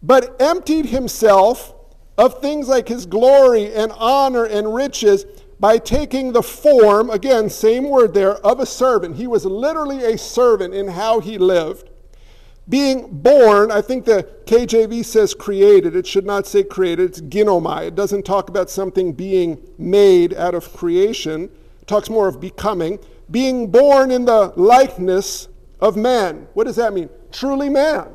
but 0.03 0.41
emptied 0.41 0.87
himself 0.87 1.75
of 2.17 2.41
things 2.41 2.69
like 2.69 2.89
his 2.89 3.07
glory 3.07 3.73
and 3.73 3.93
honor 3.93 4.45
and 4.45 4.75
riches 4.75 5.25
by 5.61 5.79
taking 5.79 6.33
the 6.33 6.43
form, 6.43 7.11
again, 7.11 7.51
same 7.51 7.89
word 7.89 8.15
there, 8.15 8.35
of 8.47 8.61
a 8.61 8.67
servant. 8.67 9.17
He 9.17 9.27
was 9.27 9.45
literally 9.45 10.05
a 10.05 10.17
servant 10.17 10.75
in 10.75 10.89
how 10.89 11.21
he 11.21 11.37
lived 11.37 11.91
being 12.69 13.09
born, 13.11 13.71
I 13.71 13.81
think 13.81 14.05
the 14.05 14.29
KJV 14.45 15.05
says 15.05 15.33
created. 15.33 15.97
It 15.97 16.07
should 16.07 16.27
not 16.27 16.47
say 16.47 16.63
created. 16.63 17.11
It's 17.11 17.21
ginomai. 17.21 17.87
It 17.87 17.95
doesn't 17.95 18.25
talk 18.25 18.51
about 18.51 18.69
something 18.69 19.13
being 19.13 19.59
made 19.79 20.35
out 20.35 20.55
of 20.55 20.73
creation. 20.75 21.45
It 21.81 21.87
talks 21.87 22.11
more 22.11 22.29
of 22.29 22.41
becoming. 22.41 22.99
Being 23.31 23.71
born 23.71 24.11
in 24.11 24.25
the 24.25 24.53
likeness 24.57 25.49
of 25.81 25.97
man. 25.97 26.49
What 26.55 26.65
does 26.65 26.77
that 26.77 26.93
mean? 26.93 27.11
Truly 27.31 27.69
man. 27.69 28.09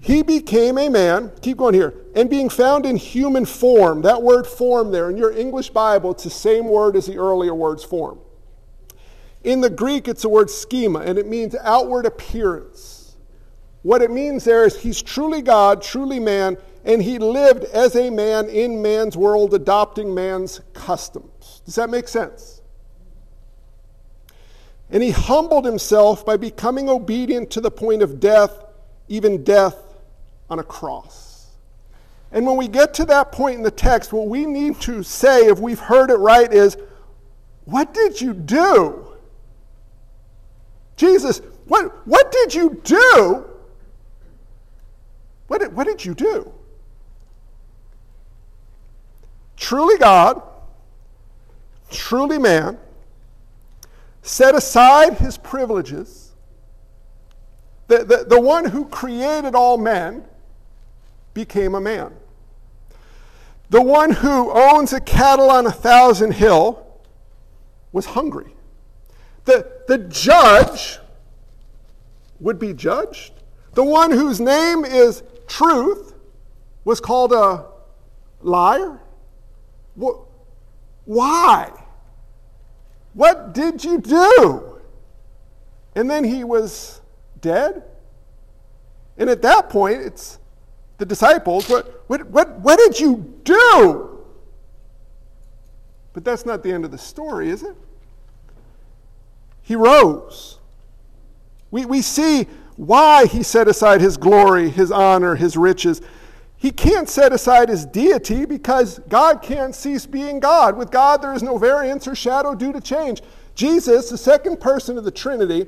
He 0.00 0.22
became 0.22 0.78
a 0.78 0.88
man, 0.88 1.32
keep 1.42 1.58
going 1.58 1.74
here, 1.74 1.92
and 2.14 2.30
being 2.30 2.48
found 2.48 2.86
in 2.86 2.96
human 2.96 3.44
form. 3.44 4.02
That 4.02 4.22
word 4.22 4.46
form 4.46 4.92
there, 4.92 5.10
in 5.10 5.16
your 5.16 5.32
English 5.32 5.70
Bible, 5.70 6.12
it's 6.12 6.24
the 6.24 6.30
same 6.30 6.66
word 6.66 6.94
as 6.94 7.06
the 7.06 7.18
earlier 7.18 7.54
words 7.54 7.82
form. 7.82 8.20
In 9.42 9.60
the 9.60 9.70
Greek, 9.70 10.06
it's 10.08 10.22
the 10.22 10.28
word 10.28 10.50
schema, 10.50 11.00
and 11.00 11.18
it 11.18 11.26
means 11.26 11.54
outward 11.62 12.06
appearance. 12.06 13.16
What 13.82 14.02
it 14.02 14.10
means 14.10 14.44
there 14.44 14.64
is 14.64 14.76
he's 14.76 15.02
truly 15.02 15.42
God, 15.42 15.82
truly 15.82 16.20
man, 16.20 16.58
and 16.84 17.02
he 17.02 17.18
lived 17.18 17.64
as 17.64 17.96
a 17.96 18.10
man 18.10 18.48
in 18.48 18.80
man's 18.82 19.16
world, 19.16 19.52
adopting 19.54 20.14
man's 20.14 20.60
customs. 20.74 21.62
Does 21.64 21.74
that 21.74 21.90
make 21.90 22.08
sense? 22.08 22.57
And 24.90 25.02
he 25.02 25.10
humbled 25.10 25.64
himself 25.64 26.24
by 26.24 26.36
becoming 26.36 26.88
obedient 26.88 27.50
to 27.52 27.60
the 27.60 27.70
point 27.70 28.02
of 28.02 28.20
death, 28.20 28.64
even 29.08 29.44
death 29.44 29.76
on 30.48 30.58
a 30.58 30.62
cross. 30.62 31.48
And 32.32 32.46
when 32.46 32.56
we 32.56 32.68
get 32.68 32.94
to 32.94 33.04
that 33.06 33.32
point 33.32 33.56
in 33.56 33.62
the 33.62 33.70
text, 33.70 34.12
what 34.12 34.28
we 34.28 34.46
need 34.46 34.80
to 34.82 35.02
say, 35.02 35.46
if 35.46 35.58
we've 35.58 35.78
heard 35.78 36.10
it 36.10 36.16
right, 36.16 36.52
is 36.52 36.76
what 37.64 37.92
did 37.92 38.20
you 38.20 38.32
do? 38.32 39.06
Jesus, 40.96 41.40
what, 41.66 42.06
what 42.06 42.32
did 42.32 42.54
you 42.54 42.80
do 42.82 43.48
what 45.48 45.62
did, 45.62 45.74
what 45.74 45.86
did 45.86 46.04
you 46.04 46.14
do? 46.14 46.52
Truly 49.56 49.98
God, 49.98 50.40
truly 51.90 52.38
man, 52.38 52.78
set 54.28 54.54
aside 54.54 55.14
his 55.14 55.38
privileges. 55.38 56.32
The, 57.86 58.04
the, 58.04 58.24
the 58.28 58.40
one 58.40 58.66
who 58.66 58.84
created 58.84 59.54
all 59.54 59.78
men 59.78 60.24
became 61.32 61.74
a 61.74 61.80
man. 61.80 62.12
The 63.70 63.80
one 63.80 64.10
who 64.10 64.52
owns 64.52 64.92
a 64.92 65.00
cattle 65.00 65.50
on 65.50 65.66
a 65.66 65.70
thousand 65.70 66.32
hill 66.32 66.86
was 67.90 68.04
hungry. 68.04 68.54
The, 69.46 69.66
the 69.88 69.96
judge 69.96 70.98
would 72.38 72.58
be 72.58 72.74
judged. 72.74 73.32
The 73.72 73.84
one 73.84 74.10
whose 74.10 74.40
name 74.40 74.84
is 74.84 75.22
truth 75.46 76.14
was 76.84 77.00
called 77.00 77.32
a 77.32 77.64
liar? 78.42 79.00
Why? 81.06 81.72
What 83.18 83.52
did 83.52 83.84
you 83.84 84.00
do? 84.00 84.78
And 85.96 86.08
then 86.08 86.22
he 86.22 86.44
was 86.44 87.00
dead. 87.40 87.82
And 89.16 89.28
at 89.28 89.42
that 89.42 89.70
point, 89.70 90.02
it's 90.02 90.38
the 90.98 91.04
disciples. 91.04 91.68
What, 91.68 92.04
what, 92.06 92.28
what, 92.28 92.60
what 92.60 92.78
did 92.78 93.00
you 93.00 93.34
do? 93.42 94.24
But 96.12 96.24
that's 96.24 96.46
not 96.46 96.62
the 96.62 96.70
end 96.70 96.84
of 96.84 96.92
the 96.92 96.98
story, 96.98 97.48
is 97.48 97.64
it? 97.64 97.74
He 99.62 99.74
rose. 99.74 100.60
We, 101.72 101.86
we 101.86 102.02
see 102.02 102.46
why 102.76 103.26
he 103.26 103.42
set 103.42 103.66
aside 103.66 104.00
his 104.00 104.16
glory, 104.16 104.70
his 104.70 104.92
honor, 104.92 105.34
his 105.34 105.56
riches. 105.56 106.02
He 106.58 106.72
can't 106.72 107.08
set 107.08 107.32
aside 107.32 107.68
his 107.68 107.86
deity 107.86 108.44
because 108.44 108.98
God 109.08 109.42
can't 109.42 109.74
cease 109.74 110.06
being 110.06 110.40
God. 110.40 110.76
With 110.76 110.90
God, 110.90 111.22
there 111.22 111.32
is 111.32 111.42
no 111.42 111.56
variance 111.56 112.06
or 112.08 112.14
shadow 112.14 112.54
due 112.54 112.72
to 112.72 112.80
change. 112.80 113.22
Jesus, 113.54 114.10
the 114.10 114.18
second 114.18 114.60
person 114.60 114.98
of 114.98 115.04
the 115.04 115.10
Trinity, 115.10 115.66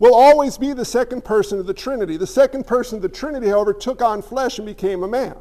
will 0.00 0.14
always 0.14 0.58
be 0.58 0.72
the 0.72 0.84
second 0.84 1.24
person 1.24 1.60
of 1.60 1.66
the 1.66 1.74
Trinity. 1.74 2.16
The 2.16 2.26
second 2.26 2.66
person 2.66 2.96
of 2.96 3.02
the 3.02 3.08
Trinity, 3.08 3.48
however, 3.48 3.72
took 3.72 4.02
on 4.02 4.22
flesh 4.22 4.58
and 4.58 4.66
became 4.66 5.04
a 5.04 5.08
man. 5.08 5.36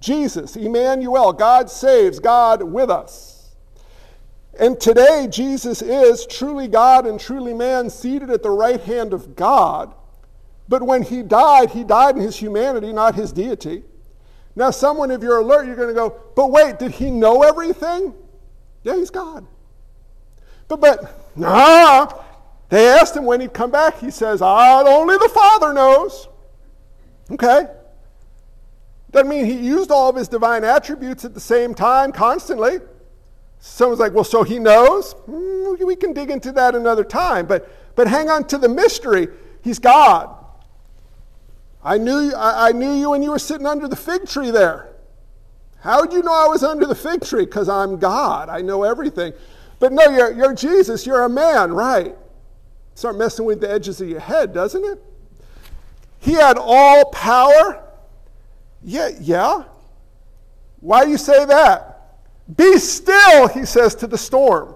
Jesus, 0.00 0.54
Emmanuel, 0.54 1.32
God 1.32 1.70
saves, 1.70 2.20
God 2.20 2.62
with 2.62 2.90
us. 2.90 3.54
And 4.60 4.78
today, 4.78 5.28
Jesus 5.30 5.80
is 5.80 6.26
truly 6.26 6.68
God 6.68 7.06
and 7.06 7.18
truly 7.18 7.54
man, 7.54 7.88
seated 7.88 8.30
at 8.30 8.42
the 8.42 8.50
right 8.50 8.80
hand 8.80 9.14
of 9.14 9.34
God 9.34 9.94
but 10.68 10.82
when 10.82 11.02
he 11.02 11.22
died, 11.22 11.70
he 11.70 11.84
died 11.84 12.16
in 12.16 12.22
his 12.22 12.36
humanity, 12.36 12.92
not 12.92 13.14
his 13.14 13.32
deity. 13.32 13.84
Now, 14.56 14.70
someone, 14.70 15.10
if 15.10 15.22
you're 15.22 15.38
alert, 15.38 15.66
you're 15.66 15.76
going 15.76 15.88
to 15.88 15.94
go, 15.94 16.20
but 16.36 16.50
wait, 16.50 16.78
did 16.78 16.92
he 16.92 17.10
know 17.10 17.42
everything? 17.42 18.14
Yeah, 18.82 18.96
he's 18.96 19.10
God. 19.10 19.46
But, 20.68 20.80
but, 20.80 21.36
nah. 21.36 22.06
They 22.68 22.88
asked 22.88 23.16
him 23.16 23.24
when 23.24 23.40
he'd 23.40 23.52
come 23.52 23.70
back. 23.70 23.98
He 23.98 24.10
says, 24.10 24.40
ah, 24.42 24.82
only 24.86 25.16
the 25.16 25.30
Father 25.32 25.72
knows. 25.72 26.28
Okay. 27.30 27.66
Doesn't 29.10 29.28
mean 29.28 29.44
he 29.44 29.54
used 29.54 29.90
all 29.90 30.10
of 30.10 30.16
his 30.16 30.28
divine 30.28 30.64
attributes 30.64 31.24
at 31.24 31.34
the 31.34 31.40
same 31.40 31.74
time 31.74 32.12
constantly. 32.12 32.80
Someone's 33.60 34.00
like, 34.00 34.12
well, 34.12 34.24
so 34.24 34.42
he 34.42 34.58
knows? 34.58 35.14
Mm, 35.28 35.84
we 35.84 35.96
can 35.96 36.12
dig 36.12 36.30
into 36.30 36.52
that 36.52 36.74
another 36.74 37.04
time. 37.04 37.46
But, 37.46 37.94
but 37.94 38.08
hang 38.08 38.28
on 38.28 38.44
to 38.48 38.58
the 38.58 38.68
mystery. 38.68 39.28
He's 39.62 39.78
God. 39.78 40.43
I 41.84 41.98
knew, 41.98 42.32
I, 42.34 42.68
I 42.68 42.72
knew 42.72 42.92
you 42.92 43.10
when 43.10 43.22
you 43.22 43.30
were 43.30 43.38
sitting 43.38 43.66
under 43.66 43.86
the 43.86 43.96
fig 43.96 44.26
tree 44.26 44.50
there. 44.50 44.88
How 45.80 46.00
would 46.00 46.14
you 46.14 46.22
know 46.22 46.32
I 46.32 46.48
was 46.48 46.64
under 46.64 46.86
the 46.86 46.94
fig 46.94 47.22
tree? 47.22 47.44
Because 47.44 47.68
I'm 47.68 47.98
God. 47.98 48.48
I 48.48 48.62
know 48.62 48.84
everything. 48.84 49.34
But 49.78 49.92
no, 49.92 50.04
you're, 50.04 50.32
you're 50.32 50.54
Jesus. 50.54 51.04
You're 51.06 51.24
a 51.24 51.28
man, 51.28 51.72
right? 51.72 52.16
Start 52.94 53.18
messing 53.18 53.44
with 53.44 53.60
the 53.60 53.70
edges 53.70 54.00
of 54.00 54.08
your 54.08 54.20
head, 54.20 54.54
doesn't 54.54 54.82
it? 54.82 55.02
He 56.20 56.32
had 56.32 56.56
all 56.58 57.04
power. 57.10 57.84
Yeah, 58.82 59.10
yeah. 59.20 59.64
Why 60.80 61.04
do 61.04 61.10
you 61.10 61.18
say 61.18 61.44
that? 61.44 62.16
Be 62.56 62.78
still, 62.78 63.48
he 63.48 63.66
says 63.66 63.94
to 63.96 64.06
the 64.06 64.16
storm. 64.16 64.74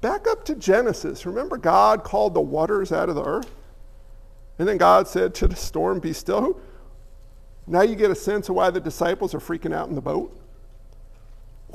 Back 0.00 0.28
up 0.28 0.44
to 0.44 0.54
Genesis. 0.54 1.26
Remember, 1.26 1.56
God 1.56 2.04
called 2.04 2.34
the 2.34 2.40
waters 2.40 2.92
out 2.92 3.08
of 3.08 3.16
the 3.16 3.24
earth? 3.24 3.50
And 4.58 4.66
then 4.66 4.76
God 4.76 5.06
said 5.06 5.34
to 5.36 5.48
the 5.48 5.56
storm, 5.56 6.00
Be 6.00 6.12
still. 6.12 6.60
Now 7.66 7.82
you 7.82 7.94
get 7.94 8.10
a 8.10 8.14
sense 8.14 8.48
of 8.48 8.54
why 8.54 8.70
the 8.70 8.80
disciples 8.80 9.34
are 9.34 9.38
freaking 9.38 9.74
out 9.74 9.88
in 9.88 9.94
the 9.94 10.00
boat. 10.00 10.36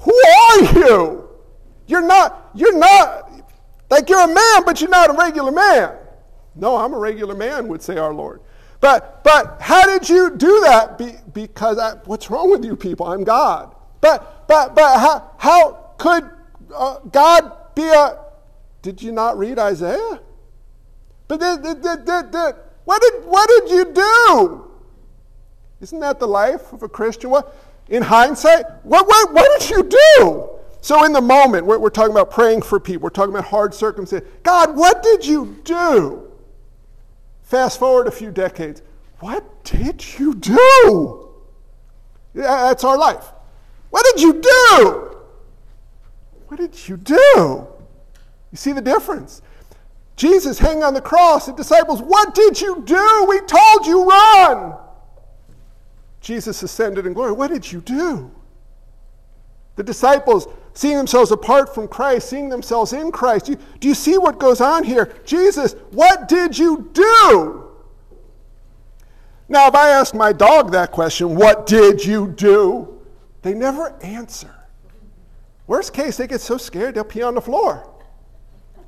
Who 0.01 0.11
are 0.11 0.59
you? 0.73 1.29
You're 1.85 2.05
not, 2.05 2.49
you're 2.55 2.77
not, 2.77 3.31
like 3.89 4.09
you're 4.09 4.23
a 4.23 4.33
man, 4.33 4.63
but 4.65 4.81
you're 4.81 4.89
not 4.89 5.09
a 5.09 5.13
regular 5.13 5.51
man. 5.51 5.97
No, 6.55 6.77
I'm 6.77 6.93
a 6.93 6.97
regular 6.97 7.35
man, 7.35 7.67
would 7.67 7.81
say 7.81 7.97
our 7.97 8.13
Lord. 8.13 8.41
But, 8.79 9.23
but 9.23 9.61
how 9.61 9.85
did 9.85 10.09
you 10.09 10.35
do 10.35 10.61
that? 10.61 10.97
Be, 10.97 11.15
because 11.31 11.77
I, 11.77 11.93
what's 12.05 12.29
wrong 12.29 12.51
with 12.51 12.65
you 12.65 12.75
people? 12.75 13.05
I'm 13.05 13.23
God. 13.23 13.75
But, 14.01 14.47
but, 14.47 14.75
but 14.75 14.99
how, 14.99 15.31
how 15.37 15.93
could 15.97 16.29
uh, 16.75 16.99
God 16.99 17.75
be 17.75 17.83
a. 17.87 18.19
Did 18.81 19.01
you 19.01 19.13
not 19.13 19.37
read 19.37 19.57
Isaiah? 19.57 20.19
But 21.27 21.39
did, 21.39 21.63
did, 21.81 22.05
did, 22.05 22.55
what, 22.85 23.01
did, 23.01 23.25
what 23.25 23.49
did 23.49 23.69
you 23.69 23.93
do? 23.93 24.71
Isn't 25.81 25.99
that 25.99 26.19
the 26.19 26.27
life 26.27 26.71
of 26.73 26.83
a 26.83 26.89
Christian? 26.89 27.29
What, 27.29 27.55
in 27.89 28.03
hindsight, 28.03 28.65
what, 28.83 29.07
what, 29.07 29.33
what 29.33 29.59
did 29.59 29.69
you 29.69 29.83
do? 30.17 30.49
So, 30.81 31.05
in 31.05 31.13
the 31.13 31.21
moment, 31.21 31.65
we're, 31.65 31.79
we're 31.79 31.89
talking 31.89 32.11
about 32.11 32.31
praying 32.31 32.61
for 32.61 32.79
people, 32.79 33.03
we're 33.03 33.09
talking 33.09 33.33
about 33.33 33.45
hard 33.45 33.73
circumstances. 33.73 34.29
God, 34.43 34.75
what 34.75 35.01
did 35.01 35.25
you 35.25 35.57
do? 35.63 36.29
Fast 37.43 37.79
forward 37.79 38.07
a 38.07 38.11
few 38.11 38.31
decades. 38.31 38.81
What 39.19 39.63
did 39.63 40.19
you 40.19 40.35
do? 40.35 41.29
Yeah, 42.33 42.67
that's 42.67 42.83
our 42.83 42.97
life. 42.97 43.25
What 43.91 44.05
did 44.11 44.21
you 44.21 44.41
do? 44.41 45.17
What 46.47 46.57
did 46.59 46.87
you 46.87 46.97
do? 46.97 47.67
You 48.51 48.57
see 48.57 48.73
the 48.73 48.81
difference? 48.81 49.41
Jesus 50.15 50.60
hanging 50.60 50.84
on 50.84 50.93
the 50.93 51.01
cross, 51.01 51.48
the 51.48 51.53
disciples, 51.53 52.01
what 52.01 52.36
did 52.36 52.62
you 52.62 52.84
do? 52.86 53.25
We 53.27 53.39
told 53.41 53.88
you 53.88 54.08
run. 54.08 54.75
Jesus 56.22 56.62
ascended 56.63 57.05
in 57.05 57.13
glory. 57.13 57.32
What 57.32 57.50
did 57.51 57.70
you 57.72 57.82
do? 57.82 58.32
The 59.75 59.84
disciples 59.84 60.48
seeing 60.74 60.98
themselves 60.98 61.32
apart 61.32 61.74
from 61.74 61.88
Christ, 61.88 62.29
seeing 62.29 62.50
themselves 62.50 62.93
in 62.93 63.12
Christ. 63.12 63.50
You, 63.50 63.58
do 63.79 63.88
you 63.88 63.96
see 63.96 64.17
what 64.17 64.39
goes 64.39 64.62
on 64.62 64.84
here? 64.84 65.13
Jesus, 65.25 65.74
what 65.91 66.27
did 66.27 66.58
you 66.58 66.89
do? 66.93 67.72
Now, 69.50 69.67
if 69.67 69.75
I 69.75 69.89
ask 69.89 70.15
my 70.15 70.32
dog 70.32 70.72
that 70.72 70.91
question, 70.91 71.36
what 71.36 71.65
did 71.65 72.03
you 72.03 72.27
do? 72.27 73.01
They 73.41 73.53
never 73.53 73.93
answer. 74.01 74.53
Worst 75.67 75.93
case, 75.93 76.17
they 76.17 76.27
get 76.27 76.41
so 76.41 76.58
scared 76.58 76.96
they'll 76.96 77.03
pee 77.03 77.22
on 77.22 77.36
the 77.36 77.41
floor. 77.41 77.92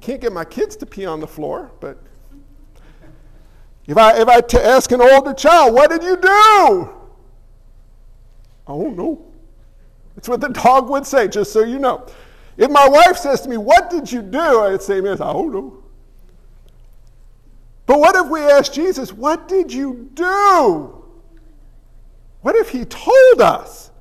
Can't 0.02 0.22
get 0.22 0.32
my 0.32 0.46
kids 0.46 0.76
to 0.78 0.86
pee 0.86 1.06
on 1.06 1.20
the 1.20 1.28
floor, 1.28 1.72
but 1.80 1.98
if 3.88 3.98
I 3.98 4.20
if 4.20 4.28
I 4.28 4.42
t- 4.42 4.58
ask 4.58 4.92
an 4.92 5.02
older 5.02 5.34
child, 5.34 5.74
what 5.74 5.90
did 5.90 6.04
you 6.04 6.18
do? 6.18 6.90
I 8.68 8.72
don't 8.72 8.98
know. 8.98 9.26
That's 10.16 10.30
what 10.30 10.42
the 10.42 10.50
dog 10.50 10.90
would 10.90 11.06
say, 11.06 11.28
just 11.28 11.52
so 11.52 11.64
you 11.64 11.78
know. 11.78 12.08
If 12.58 12.72
my 12.72 12.88
wife 12.88 13.18
says 13.18 13.42
to 13.42 13.50
me, 13.50 13.58
What 13.58 13.90
did 13.90 14.12
you 14.12 14.22
do? 14.22 14.40
I'd 14.62 14.82
say, 14.82 15.00
I 15.00 15.16
don't 15.16 15.52
know. 15.52 15.84
But 17.86 18.00
what 18.00 18.16
if 18.16 18.28
we 18.32 18.40
ask 18.42 18.74
Jesus, 18.74 19.12
What 19.14 19.48
did 19.48 19.72
you 19.72 20.10
do? 20.14 21.04
What 22.42 22.56
if 22.56 22.70
he 22.70 22.86
told 22.86 23.42
us? 23.42 23.92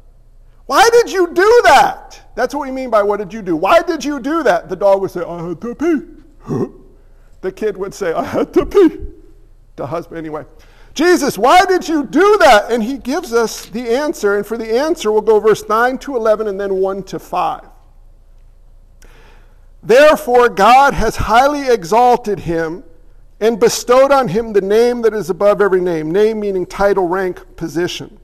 Why 0.66 0.88
did 0.92 1.12
you 1.12 1.32
do 1.34 1.62
that? 1.64 2.20
That's 2.34 2.54
what 2.54 2.62
we 2.66 2.72
mean 2.72 2.90
by 2.90 3.02
what 3.02 3.18
did 3.18 3.32
you 3.32 3.42
do? 3.42 3.56
Why 3.56 3.82
did 3.82 4.04
you 4.04 4.18
do 4.20 4.42
that? 4.42 4.68
The 4.68 4.76
dog 4.76 5.00
would 5.00 5.10
say, 5.10 5.22
I 5.22 5.48
had 5.48 5.60
to 5.60 5.74
pee. 5.74 6.00
the 7.40 7.52
kid 7.52 7.76
would 7.76 7.94
say, 7.94 8.12
I 8.12 8.24
had 8.24 8.52
to 8.54 8.66
pee. 8.66 8.98
The 9.76 9.86
husband, 9.86 10.18
anyway. 10.18 10.44
Jesus, 10.94 11.38
why 11.38 11.64
did 11.64 11.88
you 11.88 12.04
do 12.04 12.36
that? 12.38 12.70
And 12.70 12.82
he 12.82 12.98
gives 12.98 13.32
us 13.32 13.66
the 13.66 13.88
answer. 13.88 14.36
And 14.36 14.46
for 14.46 14.56
the 14.56 14.76
answer, 14.76 15.10
we'll 15.12 15.22
go 15.22 15.40
verse 15.40 15.68
9 15.68 15.98
to 15.98 16.16
11 16.16 16.48
and 16.48 16.60
then 16.60 16.74
1 16.74 17.02
to 17.04 17.18
5. 17.18 17.68
Therefore, 19.82 20.48
God 20.48 20.94
has 20.94 21.16
highly 21.16 21.68
exalted 21.68 22.40
him 22.40 22.84
and 23.40 23.60
bestowed 23.60 24.10
on 24.10 24.28
him 24.28 24.52
the 24.52 24.60
name 24.60 25.02
that 25.02 25.12
is 25.14 25.30
above 25.30 25.60
every 25.60 25.80
name. 25.80 26.10
Name 26.10 26.40
meaning 26.40 26.64
title, 26.64 27.06
rank, 27.06 27.56
position 27.56 28.18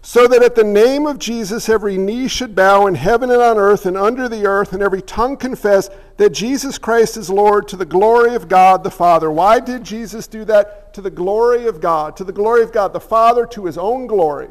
so 0.00 0.28
that 0.28 0.42
at 0.42 0.54
the 0.54 0.64
name 0.64 1.06
of 1.06 1.18
Jesus 1.18 1.68
every 1.68 1.96
knee 1.96 2.28
should 2.28 2.54
bow 2.54 2.86
in 2.86 2.94
heaven 2.94 3.30
and 3.30 3.42
on 3.42 3.58
earth 3.58 3.84
and 3.84 3.96
under 3.96 4.28
the 4.28 4.46
earth, 4.46 4.72
and 4.72 4.82
every 4.82 5.02
tongue 5.02 5.36
confess 5.36 5.90
that 6.16 6.30
Jesus 6.30 6.78
Christ 6.78 7.16
is 7.16 7.28
Lord 7.28 7.68
to 7.68 7.76
the 7.76 7.84
glory 7.84 8.34
of 8.34 8.48
God 8.48 8.84
the 8.84 8.90
Father. 8.90 9.30
Why 9.30 9.60
did 9.60 9.84
Jesus 9.84 10.26
do 10.26 10.44
that? 10.44 10.94
To 10.94 11.00
the 11.00 11.10
glory 11.10 11.66
of 11.66 11.80
God, 11.80 12.16
to 12.16 12.24
the 12.24 12.32
glory 12.32 12.62
of 12.62 12.72
God 12.72 12.92
the 12.92 13.00
Father, 13.00 13.46
to 13.46 13.66
his 13.66 13.76
own 13.76 14.06
glory, 14.06 14.48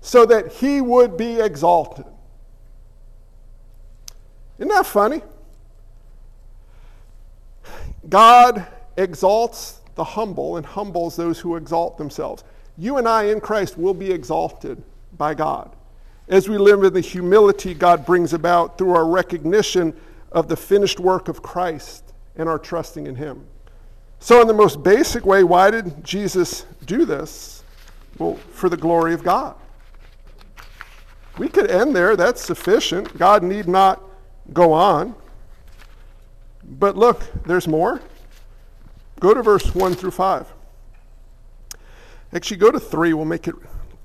so 0.00 0.24
that 0.26 0.52
he 0.54 0.80
would 0.80 1.16
be 1.16 1.38
exalted. 1.38 2.06
Isn't 4.58 4.68
that 4.68 4.86
funny? 4.86 5.22
God 8.08 8.66
exalts 8.96 9.80
the 9.94 10.04
humble 10.04 10.56
and 10.56 10.64
humbles 10.64 11.16
those 11.16 11.38
who 11.38 11.56
exalt 11.56 11.98
themselves 11.98 12.42
you 12.78 12.96
and 12.96 13.08
I 13.08 13.24
in 13.24 13.40
Christ 13.40 13.76
will 13.76 13.94
be 13.94 14.10
exalted 14.10 14.82
by 15.16 15.34
God. 15.34 15.74
As 16.28 16.48
we 16.48 16.58
live 16.58 16.84
in 16.84 16.92
the 16.92 17.00
humility 17.00 17.74
God 17.74 18.06
brings 18.06 18.32
about 18.32 18.78
through 18.78 18.94
our 18.94 19.06
recognition 19.06 19.94
of 20.30 20.46
the 20.48 20.56
finished 20.56 21.00
work 21.00 21.28
of 21.28 21.42
Christ 21.42 22.12
and 22.36 22.48
our 22.48 22.58
trusting 22.58 23.06
in 23.06 23.16
Him. 23.16 23.44
So, 24.20 24.40
in 24.40 24.46
the 24.46 24.54
most 24.54 24.82
basic 24.82 25.24
way, 25.24 25.44
why 25.44 25.70
did 25.70 26.04
Jesus 26.04 26.66
do 26.84 27.04
this? 27.04 27.62
Well, 28.18 28.34
for 28.52 28.68
the 28.68 28.76
glory 28.76 29.14
of 29.14 29.22
God. 29.22 29.56
We 31.38 31.48
could 31.48 31.70
end 31.70 31.94
there, 31.94 32.16
that's 32.16 32.42
sufficient. 32.42 33.16
God 33.16 33.42
need 33.42 33.68
not 33.68 34.02
go 34.52 34.72
on. 34.72 35.14
But 36.64 36.96
look, 36.96 37.22
there's 37.44 37.68
more. 37.68 38.00
Go 39.20 39.34
to 39.34 39.42
verse 39.42 39.74
1 39.74 39.94
through 39.94 40.10
5. 40.10 40.52
Actually, 42.32 42.58
go 42.58 42.70
to 42.70 42.80
three. 42.80 43.14
We'll 43.14 43.24
make 43.24 43.48
it 43.48 43.54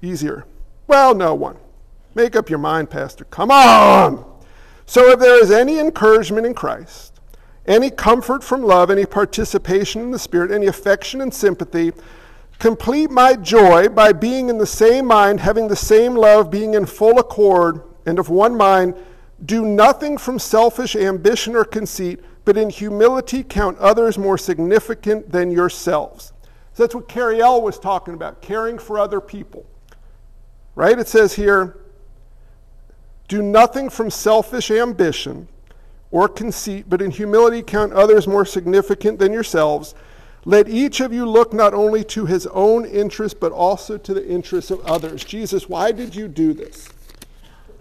easier. 0.01 0.45
Well, 0.87 1.13
no 1.15 1.33
one. 1.33 1.57
Make 2.15 2.35
up 2.35 2.49
your 2.49 2.59
mind, 2.59 2.89
Pastor. 2.89 3.25
Come 3.25 3.51
on. 3.51 4.25
So, 4.85 5.11
if 5.11 5.19
there 5.19 5.41
is 5.41 5.51
any 5.51 5.79
encouragement 5.79 6.45
in 6.45 6.53
Christ, 6.53 7.19
any 7.65 7.89
comfort 7.89 8.43
from 8.43 8.63
love, 8.63 8.91
any 8.91 9.05
participation 9.05 10.01
in 10.01 10.11
the 10.11 10.19
Spirit, 10.19 10.51
any 10.51 10.67
affection 10.67 11.21
and 11.21 11.33
sympathy, 11.33 11.93
complete 12.59 13.09
my 13.09 13.35
joy 13.35 13.89
by 13.89 14.11
being 14.11 14.49
in 14.49 14.57
the 14.57 14.65
same 14.65 15.05
mind, 15.05 15.39
having 15.39 15.67
the 15.67 15.75
same 15.75 16.15
love, 16.15 16.51
being 16.51 16.73
in 16.73 16.85
full 16.85 17.17
accord, 17.17 17.81
and 18.05 18.19
of 18.19 18.29
one 18.29 18.55
mind. 18.55 18.95
Do 19.45 19.65
nothing 19.65 20.17
from 20.17 20.39
selfish 20.39 20.95
ambition 20.95 21.55
or 21.55 21.65
conceit, 21.65 22.19
but 22.45 22.57
in 22.57 22.69
humility 22.69 23.43
count 23.43 23.77
others 23.79 24.17
more 24.17 24.37
significant 24.37 25.31
than 25.31 25.51
yourselves. 25.51 26.33
So 26.73 26.83
that's 26.83 26.95
what 26.95 27.07
Carrie 27.07 27.41
L 27.41 27.61
was 27.61 27.77
talking 27.77 28.13
about, 28.13 28.41
caring 28.41 28.79
for 28.79 28.97
other 28.97 29.21
people. 29.21 29.65
Right? 30.75 30.97
It 30.97 31.07
says 31.07 31.33
here, 31.33 31.77
do 33.27 33.41
nothing 33.41 33.89
from 33.89 34.09
selfish 34.09 34.71
ambition 34.71 35.47
or 36.11 36.27
conceit, 36.27 36.85
but 36.89 37.01
in 37.01 37.11
humility 37.11 37.61
count 37.61 37.93
others 37.93 38.27
more 38.27 38.45
significant 38.45 39.19
than 39.19 39.31
yourselves. 39.31 39.95
Let 40.45 40.67
each 40.67 40.99
of 40.99 41.13
you 41.13 41.25
look 41.25 41.53
not 41.53 41.73
only 41.73 42.03
to 42.05 42.25
his 42.25 42.47
own 42.47 42.85
interest, 42.85 43.39
but 43.39 43.51
also 43.51 43.97
to 43.97 44.13
the 44.13 44.27
interests 44.27 44.71
of 44.71 44.79
others. 44.81 45.23
Jesus, 45.23 45.69
why 45.69 45.91
did 45.91 46.15
you 46.15 46.27
do 46.27 46.53
this? 46.53 46.89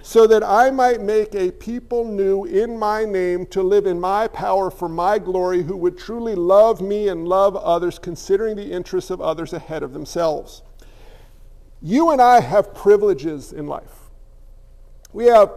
So 0.03 0.27
that 0.27 0.43
I 0.43 0.71
might 0.71 1.01
make 1.01 1.35
a 1.35 1.53
people 1.53 2.05
new 2.05 2.45
in 2.45 2.77
my 2.77 3.05
name 3.05 3.47
to 3.47 3.63
live 3.63 3.87
in 3.87 4.01
my 4.01 4.27
power 4.29 4.71
for 4.71 4.89
my 4.89 5.19
glory, 5.19 5.63
who 5.63 5.77
would 5.77 5.97
truly 5.97 6.35
love 6.35 6.81
me 6.81 7.09
and 7.09 7.29
love 7.29 7.57
others, 7.57 7.99
considering 7.99 8.57
the 8.57 8.73
interests 8.73 9.11
of 9.11 9.21
others 9.21 9.53
ahead 9.53 9.83
of 9.83 9.93
themselves. 9.93 10.63
You 11.81 12.11
and 12.11 12.21
I 12.21 12.41
have 12.41 12.75
privileges 12.75 13.53
in 13.53 13.67
life. 13.67 14.11
We 15.13 15.27
have 15.27 15.53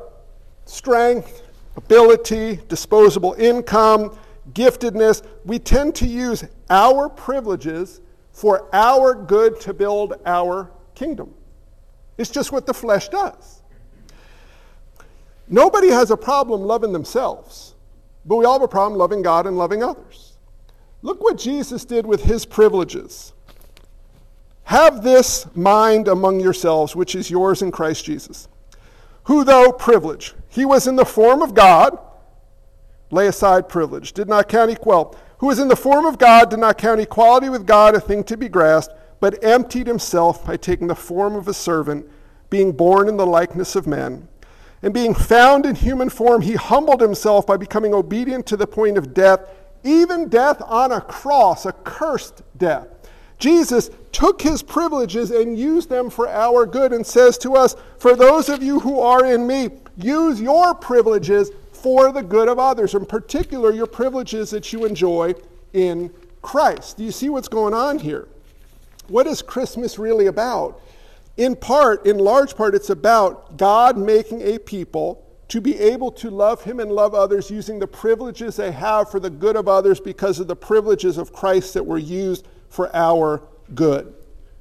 strength, 0.66 1.44
ability, 1.76 2.60
disposable 2.68 3.34
income, 3.34 4.18
giftedness. 4.54 5.26
We 5.44 5.60
tend 5.60 5.96
to 5.96 6.08
use 6.08 6.44
our 6.70 7.10
privileges 7.10 8.02
for 8.32 8.68
our 8.74 9.16
good 9.16 9.60
to 9.62 9.74
build 9.74 10.16
our 10.26 10.72
kingdom. 10.94 11.34
It's 12.18 12.30
just 12.30 12.52
what 12.52 12.66
the 12.66 12.74
flesh 12.74 13.10
does. 13.10 13.55
Nobody 15.48 15.90
has 15.90 16.12
a 16.12 16.18
problem 16.18 16.62
loving 16.62 16.92
themselves, 16.92 17.76
but 18.26 18.38
we 18.38 18.46
all 18.46 18.54
have 18.54 18.64
a 18.64 18.68
problem 18.68 18.98
loving 18.98 19.22
God 19.22 19.46
and 19.46 19.58
loving 19.58 19.84
others. 19.84 20.34
Look 21.02 21.22
what 21.22 21.38
Jesus 21.38 21.86
did 21.86 22.06
with 22.06 22.24
his 22.24 22.46
privileges. 22.46 23.34
Have 24.64 25.04
this 25.04 25.46
mind 25.56 26.08
among 26.08 26.40
yourselves, 26.40 26.96
which 26.96 27.14
is 27.14 27.30
yours 27.30 27.62
in 27.62 27.72
Christ 27.72 28.06
Jesus, 28.06 28.48
who, 29.26 29.44
though 29.44 29.72
privileged, 29.72 30.34
he 30.50 30.66
was 30.66 30.88
in 30.88 30.96
the 30.96 31.06
form 31.06 31.44
of 31.44 31.54
God, 31.54 32.00
lay 33.12 33.28
aside 33.28 33.70
privilege, 33.70 34.14
did 34.14 34.28
not 34.28 34.50
count 34.50 34.72
equal, 34.72 35.16
who 35.38 35.48
was 35.48 35.60
in 35.60 35.68
the 35.68 35.76
form 35.76 36.06
of 36.06 36.18
God, 36.18 36.50
did 36.50 36.60
not 36.60 36.80
count 36.80 37.00
equality 37.00 37.50
with 37.50 37.68
God 37.68 37.94
a 37.94 38.00
thing 38.00 38.24
to 38.24 38.38
be 38.38 38.50
grasped, 38.50 38.96
but 39.20 39.44
emptied 39.44 39.86
himself 39.86 40.44
by 40.44 40.58
taking 40.58 40.88
the 40.88 40.96
form 40.96 41.36
of 41.36 41.48
a 41.48 41.54
servant, 41.54 42.10
being 42.50 42.72
born 42.72 43.08
in 43.08 43.18
the 43.18 43.28
likeness 43.28 43.76
of 43.76 43.86
men. 43.86 44.28
And 44.82 44.94
being 44.94 45.14
found 45.14 45.66
in 45.66 45.76
human 45.76 46.10
form, 46.10 46.42
he 46.42 46.54
humbled 46.54 47.02
himself 47.02 47.48
by 47.48 47.58
becoming 47.58 47.94
obedient 47.94 48.46
to 48.48 48.58
the 48.58 48.68
point 48.68 48.98
of 48.98 49.14
death, 49.14 49.42
even 49.84 50.30
death 50.30 50.62
on 50.66 50.92
a 50.92 51.02
cross, 51.02 51.66
a 51.66 51.72
cursed 51.72 52.44
death. 52.58 52.88
Jesus 53.38 53.90
took 54.12 54.42
his 54.42 54.62
privileges 54.62 55.32
and 55.32 55.58
used 55.58 55.90
them 55.90 56.10
for 56.10 56.30
our 56.30 56.66
good 56.66 56.94
and 56.94 57.06
says 57.06 57.38
to 57.40 57.56
us, 57.56 57.76
For 58.00 58.16
those 58.16 58.48
of 58.50 58.64
you 58.64 58.80
who 58.80 59.00
are 59.00 59.26
in 59.26 59.46
me, 59.46 59.70
use 59.98 60.40
your 60.40 60.74
privileges 60.74 61.52
for 61.74 62.12
the 62.12 62.24
good 62.24 62.48
of 62.48 62.58
others, 62.58 62.96
in 62.96 63.06
particular, 63.06 63.72
your 63.72 63.88
privileges 63.88 64.50
that 64.52 64.72
you 64.72 64.86
enjoy 64.86 65.34
in 65.74 66.12
Christ. 66.42 66.98
Do 66.98 67.04
you 67.04 67.12
see 67.12 67.30
what's 67.30 67.48
going 67.48 67.74
on 67.74 68.00
here? 68.00 68.28
What 69.08 69.28
is 69.28 69.42
Christmas 69.42 70.00
really 70.00 70.28
about? 70.28 70.82
In 71.38 71.56
part, 71.56 72.06
in 72.06 72.18
large 72.18 72.56
part, 72.56 72.76
it's 72.76 72.90
about 72.90 73.58
God 73.58 73.98
making 73.98 74.42
a 74.42 74.58
people 74.58 75.26
to 75.50 75.62
be 75.62 75.78
able 75.78 76.12
to 76.12 76.30
love 76.30 76.64
Him 76.64 76.80
and 76.80 76.92
love 76.92 77.14
others 77.14 77.52
using 77.52 77.78
the 77.78 77.88
privileges 77.88 78.56
they 78.56 78.72
have 78.72 79.12
for 79.12 79.20
the 79.20 79.30
good 79.30 79.56
of 79.56 79.68
others 79.68 80.00
because 80.00 80.40
of 80.40 80.48
the 80.48 80.56
privileges 80.56 81.18
of 81.18 81.34
Christ 81.34 81.74
that 81.74 81.86
were 81.86 81.98
used 81.98 82.48
for 82.70 82.94
our 82.96 83.44
good. 83.74 84.14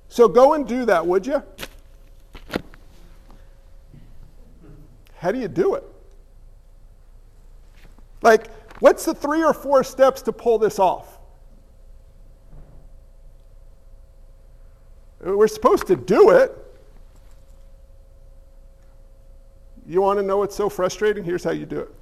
So 0.08 0.28
go 0.28 0.54
and 0.54 0.66
do 0.66 0.84
that, 0.84 1.06
would 1.06 1.26
you? 1.26 1.42
How 5.16 5.32
do 5.32 5.38
you 5.38 5.48
do 5.48 5.74
it? 5.74 5.84
Like, 8.20 8.50
what's 8.80 9.04
the 9.04 9.14
three 9.14 9.42
or 9.42 9.54
four 9.54 9.84
steps 9.84 10.22
to 10.22 10.32
pull 10.32 10.58
this 10.58 10.78
off? 10.78 11.18
We're 15.20 15.48
supposed 15.48 15.86
to 15.86 15.96
do 15.96 16.30
it. 16.30 16.63
You 19.86 20.00
want 20.00 20.18
to 20.18 20.22
know 20.22 20.38
what's 20.38 20.56
so 20.56 20.68
frustrating? 20.68 21.24
Here's 21.24 21.44
how 21.44 21.50
you 21.50 21.66
do 21.66 21.80
it 21.80 21.94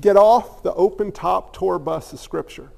get 0.00 0.16
off 0.16 0.62
the 0.62 0.72
open 0.74 1.12
top 1.12 1.56
tour 1.56 1.78
bus 1.78 2.12
of 2.12 2.20
Scripture. 2.20 2.70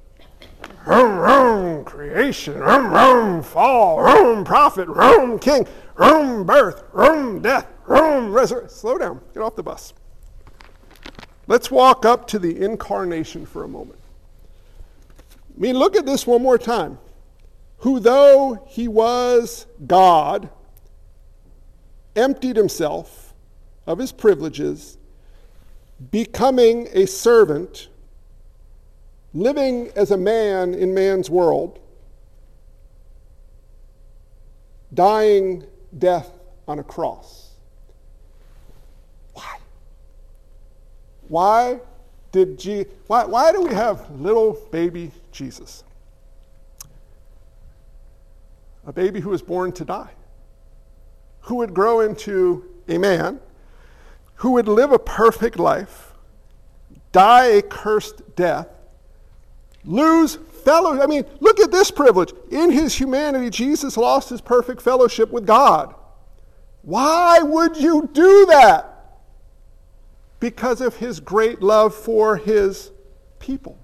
Rum, 0.85 1.17
rum, 1.17 1.83
creation, 1.83 2.59
rum, 2.59 2.91
rum, 2.91 3.41
fall, 3.41 4.01
rum, 4.01 4.43
prophet, 4.43 4.87
rum, 4.87 5.39
king, 5.39 5.65
rum, 5.95 6.45
birth, 6.45 6.83
rum, 6.91 7.41
death, 7.41 7.67
rum, 7.85 8.31
resurrection. 8.31 8.69
Slow 8.69 8.97
down. 8.97 9.21
Get 9.33 9.41
off 9.41 9.55
the 9.55 9.63
bus. 9.63 9.93
Let's 11.47 11.71
walk 11.71 12.05
up 12.05 12.27
to 12.29 12.39
the 12.39 12.63
incarnation 12.63 13.45
for 13.45 13.63
a 13.63 13.67
moment. 13.67 13.99
I 15.55 15.59
mean, 15.59 15.77
look 15.77 15.95
at 15.95 16.05
this 16.05 16.27
one 16.27 16.41
more 16.41 16.57
time. 16.57 16.99
Who, 17.79 17.99
though 17.99 18.63
he 18.67 18.87
was 18.87 19.65
God, 19.85 20.49
emptied 22.15 22.55
himself 22.55 23.33
of 23.85 23.99
his 23.99 24.11
privileges, 24.11 24.97
becoming 26.11 26.87
a 26.93 27.05
servant 27.05 27.87
living 29.33 29.91
as 29.95 30.11
a 30.11 30.17
man 30.17 30.73
in 30.73 30.93
man's 30.93 31.29
world, 31.29 31.79
dying 34.93 35.63
death 35.97 36.31
on 36.67 36.79
a 36.79 36.83
cross. 36.83 37.51
Why? 39.33 39.57
Why 41.27 41.79
did 42.31 42.57
Je- 42.57 42.85
why, 43.07 43.25
why 43.25 43.51
do 43.51 43.61
we 43.61 43.73
have 43.73 44.09
little 44.19 44.53
baby 44.71 45.11
Jesus? 45.31 45.83
A 48.87 48.93
baby 48.93 49.19
who 49.19 49.29
was 49.29 49.41
born 49.41 49.71
to 49.73 49.85
die, 49.85 50.11
who 51.45 51.55
would 51.55 51.73
grow 51.73 51.99
into 51.99 52.65
a 52.87 52.97
man, 52.97 53.39
who 54.35 54.51
would 54.51 54.67
live 54.67 54.91
a 54.91 54.97
perfect 54.97 55.59
life, 55.59 56.13
die 57.11 57.45
a 57.45 57.61
cursed 57.61 58.35
death, 58.35 58.67
lose 59.83 60.35
fellowship. 60.63 61.03
I 61.03 61.05
mean, 61.05 61.23
look 61.39 61.59
at 61.59 61.71
this 61.71 61.91
privilege. 61.91 62.33
In 62.49 62.71
his 62.71 62.95
humanity, 62.95 63.51
Jesus 63.51 63.95
lost 63.95 64.29
his 64.29 64.41
perfect 64.41 64.81
fellowship 64.81 65.31
with 65.31 65.45
God. 65.45 65.93
Why 66.81 67.39
would 67.43 67.77
you 67.77 68.09
do 68.11 68.47
that? 68.47 68.91
Because 70.39 70.81
of 70.81 70.95
his 70.95 71.19
great 71.19 71.61
love 71.61 71.93
for 71.93 72.37
his 72.37 72.89
people. 73.37 73.77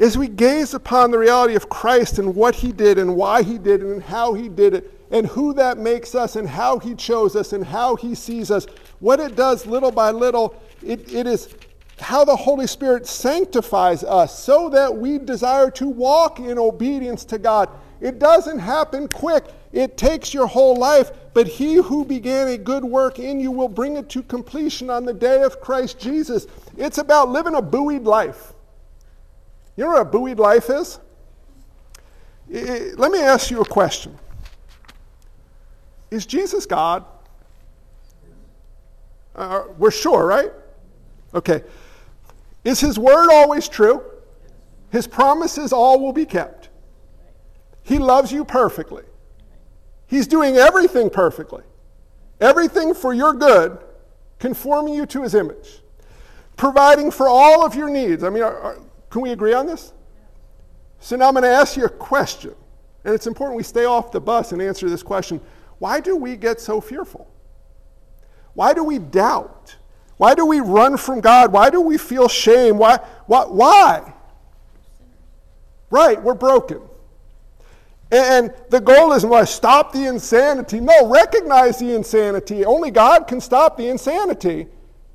As 0.00 0.18
we 0.18 0.26
gaze 0.26 0.74
upon 0.74 1.12
the 1.12 1.18
reality 1.18 1.54
of 1.54 1.68
Christ 1.68 2.18
and 2.18 2.34
what 2.34 2.56
he 2.56 2.72
did 2.72 2.98
and 2.98 3.14
why 3.14 3.44
he 3.44 3.58
did 3.58 3.80
it 3.80 3.86
and 3.86 4.02
how 4.02 4.34
he 4.34 4.48
did 4.48 4.74
it 4.74 4.97
and 5.10 5.26
who 5.26 5.54
that 5.54 5.78
makes 5.78 6.14
us 6.14 6.36
and 6.36 6.48
how 6.48 6.78
he 6.78 6.94
chose 6.94 7.34
us 7.36 7.52
and 7.52 7.64
how 7.64 7.96
he 7.96 8.14
sees 8.14 8.50
us, 8.50 8.66
what 9.00 9.20
it 9.20 9.36
does 9.36 9.66
little 9.66 9.90
by 9.90 10.10
little, 10.10 10.60
it, 10.82 11.12
it 11.12 11.26
is 11.26 11.54
how 12.00 12.24
the 12.24 12.36
Holy 12.36 12.66
Spirit 12.66 13.06
sanctifies 13.06 14.04
us 14.04 14.38
so 14.38 14.68
that 14.68 14.94
we 14.94 15.18
desire 15.18 15.70
to 15.72 15.88
walk 15.88 16.38
in 16.38 16.58
obedience 16.58 17.24
to 17.26 17.38
God. 17.38 17.68
It 18.00 18.18
doesn't 18.18 18.58
happen 18.58 19.08
quick. 19.08 19.46
It 19.72 19.96
takes 19.96 20.32
your 20.32 20.46
whole 20.46 20.76
life, 20.76 21.10
but 21.34 21.46
he 21.46 21.74
who 21.74 22.04
began 22.04 22.48
a 22.48 22.56
good 22.56 22.84
work 22.84 23.18
in 23.18 23.40
you 23.40 23.50
will 23.50 23.68
bring 23.68 23.96
it 23.96 24.08
to 24.10 24.22
completion 24.22 24.88
on 24.88 25.04
the 25.04 25.12
day 25.12 25.42
of 25.42 25.60
Christ 25.60 25.98
Jesus. 25.98 26.46
It's 26.76 26.98
about 26.98 27.30
living 27.30 27.54
a 27.54 27.62
buoyed 27.62 28.04
life. 28.04 28.52
You 29.76 29.84
know 29.84 29.90
what 29.90 30.02
a 30.02 30.04
buoyed 30.04 30.38
life 30.38 30.70
is? 30.70 31.00
let 32.50 33.12
me 33.12 33.20
ask 33.20 33.50
you 33.50 33.60
a 33.60 33.64
question 33.64 34.18
Is 36.10 36.26
Jesus 36.26 36.66
God? 36.66 37.04
Uh, 39.34 39.64
we're 39.76 39.90
sure, 39.90 40.26
right? 40.26 40.50
Okay. 41.34 41.62
Is 42.64 42.80
his 42.80 42.98
word 42.98 43.30
always 43.30 43.68
true? 43.68 44.02
His 44.90 45.06
promises 45.06 45.72
all 45.72 46.00
will 46.00 46.12
be 46.12 46.24
kept. 46.24 46.70
He 47.82 47.98
loves 47.98 48.32
you 48.32 48.44
perfectly. 48.44 49.04
He's 50.06 50.26
doing 50.26 50.56
everything 50.56 51.10
perfectly. 51.10 51.62
Everything 52.40 52.94
for 52.94 53.12
your 53.12 53.34
good, 53.34 53.78
conforming 54.38 54.94
you 54.94 55.06
to 55.06 55.22
his 55.22 55.34
image, 55.34 55.82
providing 56.56 57.10
for 57.10 57.28
all 57.28 57.64
of 57.64 57.74
your 57.74 57.90
needs. 57.90 58.24
I 58.24 58.30
mean, 58.30 58.42
are, 58.42 58.58
are, 58.58 58.78
can 59.10 59.22
we 59.22 59.30
agree 59.30 59.52
on 59.52 59.66
this? 59.66 59.92
So 61.00 61.16
now 61.16 61.28
I'm 61.28 61.34
going 61.34 61.44
to 61.44 61.48
ask 61.48 61.76
you 61.76 61.84
a 61.84 61.90
question. 61.90 62.54
And 63.04 63.14
it's 63.14 63.26
important 63.26 63.56
we 63.56 63.62
stay 63.62 63.84
off 63.84 64.10
the 64.10 64.20
bus 64.20 64.52
and 64.52 64.60
answer 64.60 64.88
this 64.88 65.02
question. 65.02 65.40
Why 65.78 66.00
do 66.00 66.16
we 66.16 66.36
get 66.36 66.60
so 66.60 66.80
fearful? 66.80 67.28
Why 68.54 68.72
do 68.72 68.82
we 68.82 68.98
doubt? 68.98 69.76
Why 70.16 70.34
do 70.34 70.44
we 70.44 70.60
run 70.60 70.96
from 70.96 71.20
God? 71.20 71.52
Why 71.52 71.70
do 71.70 71.80
we 71.80 71.96
feel 71.96 72.28
shame? 72.28 72.76
Why? 72.76 72.98
Why? 73.26 73.44
why? 73.44 74.14
Right, 75.90 76.20
we're 76.20 76.34
broken. 76.34 76.82
And 78.10 78.54
the 78.70 78.80
goal 78.80 79.12
isn't 79.12 79.48
stop 79.48 79.92
the 79.92 80.06
insanity. 80.06 80.80
No, 80.80 81.08
recognize 81.08 81.78
the 81.78 81.94
insanity. 81.94 82.64
Only 82.64 82.90
God 82.90 83.26
can 83.26 83.40
stop 83.40 83.76
the 83.76 83.88
insanity. 83.88 84.66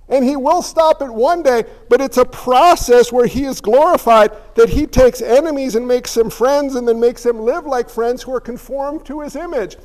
And 0.10 0.24
He 0.24 0.36
will 0.36 0.62
stop 0.62 1.02
it 1.02 1.12
one 1.12 1.44
day, 1.44 1.64
but 1.90 2.02
it's 2.02 2.18
a 2.18 2.26
process 2.26 3.12
where 3.12 3.26
He 3.26 3.46
is 3.46 3.62
glorified 3.62 4.32
that 4.56 4.70
He 4.70 4.86
takes 4.86 5.22
enemies 5.22 5.76
and 5.76 5.88
makes 5.88 6.14
them 6.14 6.30
friends 6.30 6.76
and 6.76 6.88
then 6.88 7.00
makes 7.00 7.24
them 7.24 7.40
live 7.40 7.66
like 7.66 7.90
friends 7.90 8.22
who 8.22 8.34
are 8.34 8.42
conformed 8.42 9.06
to 9.06 9.22
His 9.22 9.36
image. 9.36 9.78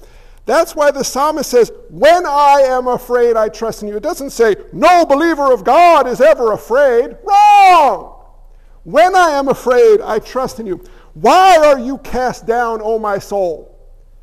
That's 0.48 0.74
why 0.74 0.90
the 0.90 1.04
psalmist 1.04 1.50
says, 1.50 1.70
When 1.90 2.24
I 2.24 2.62
am 2.64 2.86
afraid, 2.86 3.36
I 3.36 3.50
trust 3.50 3.82
in 3.82 3.88
you. 3.88 3.98
It 3.98 4.02
doesn't 4.02 4.30
say, 4.30 4.56
No 4.72 5.04
believer 5.04 5.52
of 5.52 5.62
God 5.62 6.08
is 6.08 6.22
ever 6.22 6.52
afraid. 6.52 7.18
Wrong! 7.22 8.18
When 8.84 9.14
I 9.14 9.32
am 9.32 9.48
afraid, 9.48 10.00
I 10.00 10.20
trust 10.20 10.58
in 10.58 10.64
you. 10.64 10.82
Why 11.12 11.58
are 11.58 11.78
you 11.78 11.98
cast 11.98 12.46
down, 12.46 12.80
O 12.80 12.98
my 12.98 13.18
soul? 13.18 13.78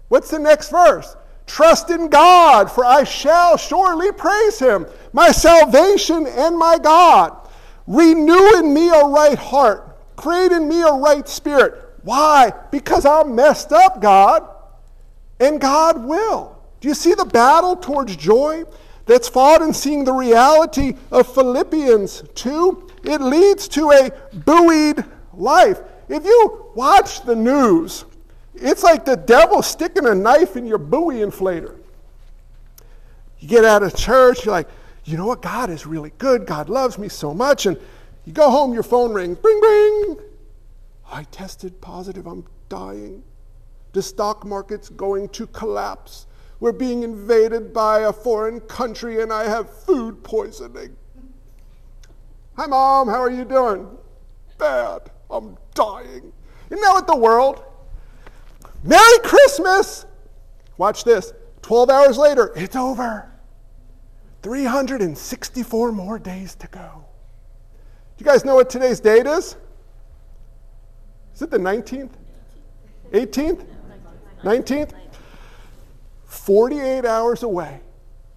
What's 0.07 0.31
the 0.31 0.39
next 0.39 0.71
verse? 0.71 1.15
Trust 1.45 1.91
in 1.91 2.07
God, 2.07 2.71
for 2.71 2.83
I 2.83 3.03
shall 3.03 3.55
surely 3.55 4.11
praise 4.11 4.57
him, 4.57 4.87
my 5.13 5.29
salvation 5.29 6.25
and 6.25 6.57
my 6.57 6.79
God. 6.79 7.37
Renew 7.85 8.57
in 8.57 8.73
me 8.73 8.89
a 8.89 9.05
right 9.05 9.37
heart, 9.37 9.95
create 10.15 10.51
in 10.51 10.67
me 10.67 10.81
a 10.81 10.91
right 10.91 11.29
spirit. 11.29 11.83
Why? 12.01 12.51
Because 12.71 13.05
I'm 13.05 13.35
messed 13.35 13.71
up, 13.71 14.01
God, 14.01 14.54
and 15.39 15.59
God 15.59 16.03
will. 16.03 16.57
Do 16.79 16.87
you 16.87 16.93
see 16.93 17.13
the 17.13 17.25
battle 17.25 17.75
towards 17.75 18.15
joy 18.15 18.63
that's 19.05 19.27
fought 19.27 19.61
in 19.61 19.73
seeing 19.73 20.03
the 20.03 20.13
reality 20.13 20.95
of 21.11 21.31
Philippians 21.33 22.23
2? 22.35 22.89
It 23.03 23.21
leads 23.21 23.67
to 23.69 23.91
a 23.91 24.11
buoyed 24.33 25.03
life. 25.33 25.79
If 26.09 26.25
you 26.25 26.71
watch 26.75 27.21
the 27.23 27.35
news, 27.35 28.05
it's 28.53 28.83
like 28.83 29.05
the 29.05 29.17
devil 29.17 29.61
sticking 29.61 30.05
a 30.05 30.15
knife 30.15 30.55
in 30.55 30.65
your 30.65 30.77
buoy 30.77 31.15
inflator. 31.15 31.75
You 33.39 33.47
get 33.47 33.65
out 33.65 33.83
of 33.83 33.95
church, 33.95 34.45
you're 34.45 34.53
like, 34.53 34.69
you 35.03 35.17
know 35.17 35.27
what? 35.27 35.41
God 35.41 35.69
is 35.69 35.85
really 35.85 36.11
good. 36.17 36.47
God 36.47 36.67
loves 36.67 36.97
me 36.97 37.09
so 37.09 37.33
much. 37.33 37.67
And 37.67 37.77
you 38.25 38.33
go 38.33 38.49
home, 38.49 38.73
your 38.73 38.83
phone 38.83 39.13
rings. 39.13 39.37
Bring, 39.37 39.59
bring. 39.59 40.17
I 41.11 41.23
tested 41.25 41.79
positive. 41.79 42.25
I'm 42.25 42.45
dying. 42.69 43.23
The 43.95 44.01
stock 44.01 44.45
market's 44.45 44.89
going 44.89 45.29
to 45.29 45.47
collapse. 45.47 46.27
We're 46.59 46.73
being 46.73 47.03
invaded 47.03 47.71
by 47.71 48.01
a 48.01 48.11
foreign 48.11 48.59
country, 48.59 49.21
and 49.21 49.31
I 49.31 49.47
have 49.47 49.69
food 49.69 50.21
poisoning. 50.21 50.97
Hi, 52.57 52.65
Mom. 52.65 53.07
How 53.07 53.21
are 53.21 53.31
you 53.31 53.45
doing? 53.45 53.87
Bad. 54.57 55.11
I'm 55.31 55.57
dying. 55.75 56.33
Isn't 56.69 56.81
that 56.81 56.91
what 56.91 57.07
the 57.07 57.15
world? 57.15 57.63
Merry 58.83 59.19
Christmas! 59.23 60.05
Watch 60.77 61.05
this. 61.05 61.31
12 61.61 61.89
hours 61.89 62.17
later, 62.17 62.51
it's 62.53 62.75
over. 62.75 63.31
364 64.41 65.93
more 65.93 66.19
days 66.19 66.53
to 66.55 66.67
go. 66.67 67.05
Do 68.17 68.25
you 68.25 68.29
guys 68.29 68.43
know 68.43 68.55
what 68.55 68.69
today's 68.69 68.99
date 68.99 69.25
is? 69.25 69.55
Is 71.33 71.41
it 71.41 71.49
the 71.49 71.57
19th? 71.57 72.11
18th? 73.13 73.65
19th? 74.45 74.91
48 76.25 77.03
hours 77.03 77.41
away 77.41 77.79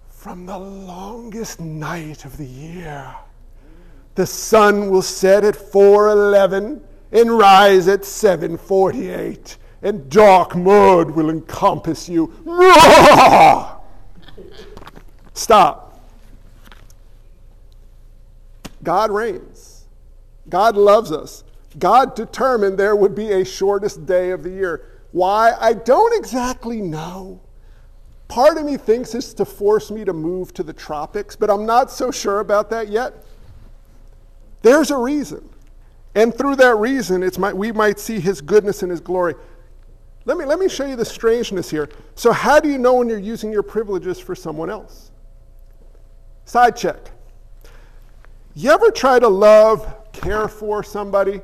from 0.09 0.47
the 0.47 0.57
longest 0.57 1.59
night 1.59 2.25
of 2.25 2.35
the 2.35 2.47
year. 2.47 3.15
The 4.15 4.25
sun 4.25 4.89
will 4.89 5.03
set 5.03 5.45
at 5.45 5.55
4:11 5.55 6.81
and 7.11 7.37
rise 7.37 7.87
at 7.87 8.03
7:48 8.03 9.57
and 9.83 10.09
dark 10.09 10.55
mud 10.55 11.11
will 11.11 11.29
encompass 11.29 12.09
you. 12.09 12.33
Stop. 15.33 16.01
God 18.81 19.11
reigns. 19.11 19.85
God 20.49 20.75
loves 20.75 21.11
us. 21.11 21.43
God 21.77 22.15
determined 22.15 22.79
there 22.79 22.95
would 22.95 23.13
be 23.13 23.31
a 23.31 23.45
shortest 23.45 24.07
day 24.07 24.31
of 24.31 24.41
the 24.41 24.49
year. 24.49 24.98
Why? 25.11 25.53
I 25.59 25.73
don't 25.73 26.17
exactly 26.17 26.81
know. 26.81 27.41
Part 28.27 28.57
of 28.57 28.65
me 28.65 28.77
thinks 28.77 29.15
it's 29.15 29.33
to 29.33 29.45
force 29.45 29.89
me 29.89 30.05
to 30.05 30.13
move 30.13 30.53
to 30.53 30.63
the 30.63 30.73
tropics, 30.73 31.35
but 31.35 31.49
I'm 31.49 31.65
not 31.65 31.89
so 31.89 32.11
sure 32.11 32.41
about 32.41 32.69
that 32.69 32.89
yet. 32.89 33.25
There's 34.61 34.91
a 34.91 34.97
reason. 34.97 35.49
And 36.15 36.35
through 36.35 36.57
that 36.57 36.75
reason, 36.75 37.23
it's 37.23 37.37
my, 37.37 37.53
we 37.53 37.71
might 37.71 37.99
see 37.99 38.19
his 38.19 38.41
goodness 38.41 38.83
and 38.83 38.91
his 38.91 38.99
glory. 38.99 39.35
Let 40.25 40.37
me, 40.37 40.45
let 40.45 40.59
me 40.59 40.69
show 40.69 40.85
you 40.85 40.95
the 40.95 41.05
strangeness 41.05 41.71
here. 41.71 41.89
So, 42.15 42.31
how 42.31 42.59
do 42.59 42.69
you 42.69 42.77
know 42.77 42.95
when 42.95 43.09
you're 43.09 43.17
using 43.17 43.51
your 43.51 43.63
privileges 43.63 44.19
for 44.19 44.35
someone 44.35 44.69
else? 44.69 45.11
Side 46.45 46.75
check. 46.75 47.11
You 48.53 48.71
ever 48.71 48.91
try 48.91 49.19
to 49.19 49.27
love, 49.27 50.11
care 50.11 50.47
for 50.47 50.83
somebody, 50.83 51.41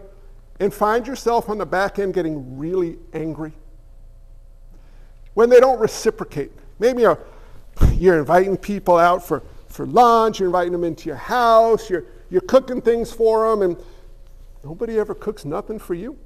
and 0.60 0.74
find 0.74 1.06
yourself 1.06 1.50
on 1.50 1.58
the 1.58 1.66
back 1.66 2.00
end 2.00 2.14
getting 2.14 2.58
really 2.58 2.98
angry? 3.14 3.54
When 5.34 5.50
they 5.50 5.60
don't 5.60 5.80
reciprocate. 5.80 6.52
Maybe 6.80 7.02
you're, 7.02 7.20
you're 7.94 8.20
inviting 8.20 8.58
people 8.58 8.98
out 8.98 9.26
for, 9.26 9.44
for 9.68 9.86
lunch, 9.86 10.40
you're 10.40 10.48
inviting 10.48 10.72
them 10.72 10.84
into 10.84 11.08
your 11.08 11.18
house, 11.18 11.90
you're, 11.90 12.06
you're 12.30 12.42
cooking 12.42 12.82
things 12.82 13.12
for 13.12 13.50
them, 13.50 13.62
and 13.62 13.78
nobody 14.64 14.98
ever 14.98 15.14
cooks 15.14 15.46
nothing 15.46 15.80
for 15.80 15.94
you. 15.94 16.18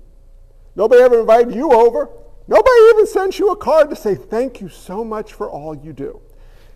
Nobody 0.76 1.02
ever 1.02 1.20
invited 1.20 1.56
you 1.56 1.72
over. 1.72 2.10
Nobody 2.48 2.80
even 2.94 3.06
sends 3.08 3.38
you 3.38 3.52
a 3.52 3.56
card 3.56 3.90
to 3.90 3.96
say, 3.96 4.16
Thank 4.16 4.62
you 4.62 4.70
so 4.70 5.04
much 5.04 5.34
for 5.34 5.50
all 5.50 5.76
you 5.76 5.94
do. 5.94 6.20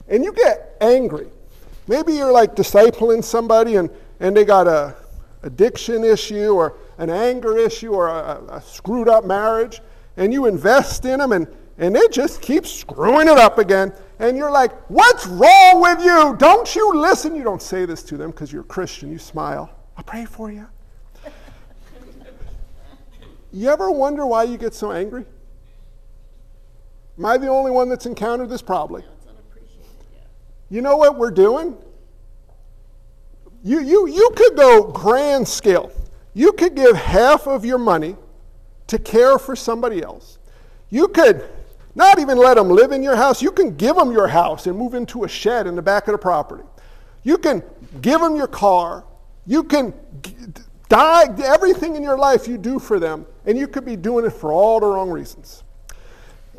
And 0.07 0.23
you 0.23 0.33
get 0.33 0.75
angry. 0.81 1.27
Maybe 1.87 2.13
you're 2.13 2.31
like 2.31 2.55
discipling 2.55 3.23
somebody 3.23 3.75
and, 3.75 3.89
and 4.19 4.35
they 4.35 4.45
got 4.45 4.67
a 4.67 4.95
addiction 5.41 6.03
issue 6.03 6.51
or 6.51 6.77
an 6.97 7.09
anger 7.09 7.57
issue 7.57 7.93
or 7.93 8.07
a, 8.07 8.43
a 8.49 8.61
screwed 8.61 9.07
up 9.07 9.25
marriage, 9.25 9.81
and 10.17 10.31
you 10.31 10.45
invest 10.45 11.05
in 11.05 11.19
them 11.19 11.31
and, 11.31 11.47
and 11.77 11.95
they 11.95 12.07
just 12.09 12.41
keep 12.41 12.67
screwing 12.67 13.27
it 13.27 13.37
up 13.37 13.57
again. 13.57 13.93
And 14.19 14.37
you're 14.37 14.51
like, 14.51 14.71
What's 14.89 15.25
wrong 15.25 15.81
with 15.81 16.03
you? 16.03 16.35
Don't 16.37 16.75
you 16.75 16.93
listen? 16.95 17.35
You 17.35 17.43
don't 17.43 17.61
say 17.61 17.85
this 17.85 18.03
to 18.03 18.17
them 18.17 18.31
because 18.31 18.51
you're 18.51 18.61
a 18.61 18.65
Christian. 18.65 19.11
You 19.11 19.17
smile. 19.17 19.69
I'll 19.97 20.03
pray 20.03 20.25
for 20.25 20.51
you. 20.51 20.67
you 23.51 23.69
ever 23.69 23.91
wonder 23.91 24.25
why 24.25 24.43
you 24.43 24.57
get 24.57 24.73
so 24.73 24.91
angry? 24.91 25.25
Am 27.17 27.25
I 27.25 27.37
the 27.37 27.47
only 27.47 27.71
one 27.71 27.89
that's 27.89 28.05
encountered 28.05 28.49
this? 28.49 28.61
Probably. 28.61 29.03
You 30.69 30.81
know 30.81 30.97
what 30.97 31.17
we're 31.17 31.31
doing? 31.31 31.77
You, 33.63 33.79
you, 33.79 34.07
you 34.07 34.31
could 34.35 34.57
go 34.57 34.91
grand 34.91 35.47
scale. 35.47 35.91
You 36.33 36.53
could 36.53 36.75
give 36.75 36.95
half 36.95 37.47
of 37.47 37.63
your 37.65 37.77
money 37.77 38.15
to 38.87 38.97
care 38.97 39.37
for 39.37 39.55
somebody 39.55 40.01
else. 40.01 40.39
You 40.89 41.07
could 41.07 41.47
not 41.95 42.19
even 42.19 42.37
let 42.37 42.55
them 42.55 42.69
live 42.69 42.91
in 42.91 43.03
your 43.03 43.15
house. 43.15 43.41
You 43.41 43.51
can 43.51 43.75
give 43.75 43.95
them 43.95 44.11
your 44.11 44.27
house 44.27 44.67
and 44.67 44.77
move 44.77 44.93
into 44.93 45.23
a 45.23 45.27
shed 45.27 45.67
in 45.67 45.75
the 45.75 45.81
back 45.81 46.07
of 46.07 46.13
the 46.13 46.17
property. 46.17 46.63
You 47.23 47.37
can 47.37 47.63
give 48.01 48.19
them 48.19 48.35
your 48.35 48.47
car. 48.47 49.05
You 49.45 49.63
can 49.63 49.93
die 50.89 51.25
everything 51.43 51.95
in 51.95 52.03
your 52.03 52.17
life 52.17 52.47
you 52.47 52.57
do 52.57 52.79
for 52.79 52.99
them, 52.99 53.25
and 53.45 53.57
you 53.57 53.67
could 53.67 53.85
be 53.85 53.95
doing 53.95 54.25
it 54.25 54.31
for 54.31 54.51
all 54.51 54.79
the 54.79 54.87
wrong 54.87 55.09
reasons. 55.09 55.63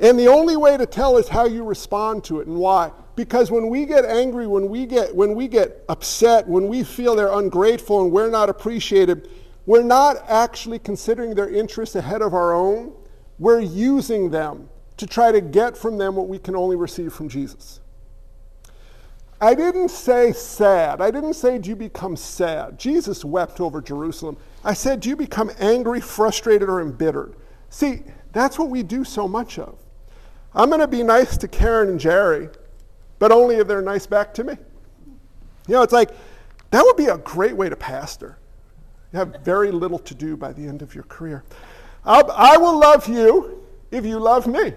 And 0.00 0.18
the 0.18 0.26
only 0.26 0.56
way 0.56 0.76
to 0.76 0.86
tell 0.86 1.18
is 1.18 1.28
how 1.28 1.46
you 1.46 1.64
respond 1.64 2.24
to 2.24 2.40
it 2.40 2.46
and 2.46 2.56
why. 2.56 2.90
Because 3.14 3.50
when 3.50 3.68
we 3.68 3.86
get 3.86 4.04
angry, 4.04 4.46
when 4.46 4.68
we 4.68 4.86
get, 4.86 5.14
when 5.14 5.34
we 5.34 5.46
get 5.46 5.84
upset, 5.88 6.48
when 6.48 6.66
we 6.66 6.82
feel 6.82 7.14
they're 7.14 7.32
ungrateful 7.32 8.02
and 8.02 8.10
we're 8.10 8.30
not 8.30 8.48
appreciated, 8.48 9.28
we're 9.66 9.82
not 9.82 10.16
actually 10.28 10.78
considering 10.78 11.34
their 11.34 11.48
interests 11.48 11.96
ahead 11.96 12.22
of 12.22 12.34
our 12.34 12.52
own. 12.52 12.92
We're 13.38 13.60
using 13.60 14.30
them 14.30 14.68
to 14.96 15.06
try 15.06 15.32
to 15.32 15.40
get 15.40 15.76
from 15.76 15.98
them 15.98 16.16
what 16.16 16.28
we 16.28 16.38
can 16.38 16.54
only 16.54 16.76
receive 16.76 17.12
from 17.12 17.28
Jesus. 17.28 17.80
I 19.40 19.54
didn't 19.54 19.90
say 19.90 20.32
sad. 20.32 21.00
I 21.00 21.10
didn't 21.10 21.34
say, 21.34 21.58
do 21.58 21.68
you 21.68 21.76
become 21.76 22.16
sad? 22.16 22.78
Jesus 22.78 23.24
wept 23.24 23.60
over 23.60 23.82
Jerusalem. 23.82 24.36
I 24.62 24.74
said, 24.74 25.00
do 25.00 25.08
you 25.08 25.16
become 25.16 25.50
angry, 25.58 26.00
frustrated, 26.00 26.68
or 26.68 26.80
embittered? 26.80 27.34
See, 27.68 28.02
that's 28.32 28.58
what 28.58 28.70
we 28.70 28.82
do 28.82 29.04
so 29.04 29.26
much 29.26 29.58
of. 29.58 29.78
I'm 30.54 30.68
going 30.68 30.80
to 30.80 30.88
be 30.88 31.02
nice 31.02 31.36
to 31.38 31.48
Karen 31.48 31.88
and 31.88 31.98
Jerry, 31.98 32.48
but 33.18 33.32
only 33.32 33.56
if 33.56 33.66
they're 33.66 33.82
nice 33.82 34.06
back 34.06 34.32
to 34.34 34.44
me. 34.44 34.56
You 35.66 35.74
know, 35.74 35.82
it's 35.82 35.92
like 35.92 36.10
that 36.70 36.84
would 36.84 36.96
be 36.96 37.06
a 37.06 37.18
great 37.18 37.56
way 37.56 37.68
to 37.68 37.76
pastor. 37.76 38.38
You 39.14 39.20
have 39.20 39.44
very 39.44 39.70
little 39.70 40.00
to 40.00 40.12
do 40.12 40.36
by 40.36 40.52
the 40.52 40.66
end 40.66 40.82
of 40.82 40.92
your 40.92 41.04
career. 41.04 41.44
I'll, 42.04 42.28
I 42.32 42.56
will 42.56 42.80
love 42.80 43.06
you 43.06 43.64
if 43.92 44.04
you 44.04 44.18
love 44.18 44.48
me. 44.48 44.72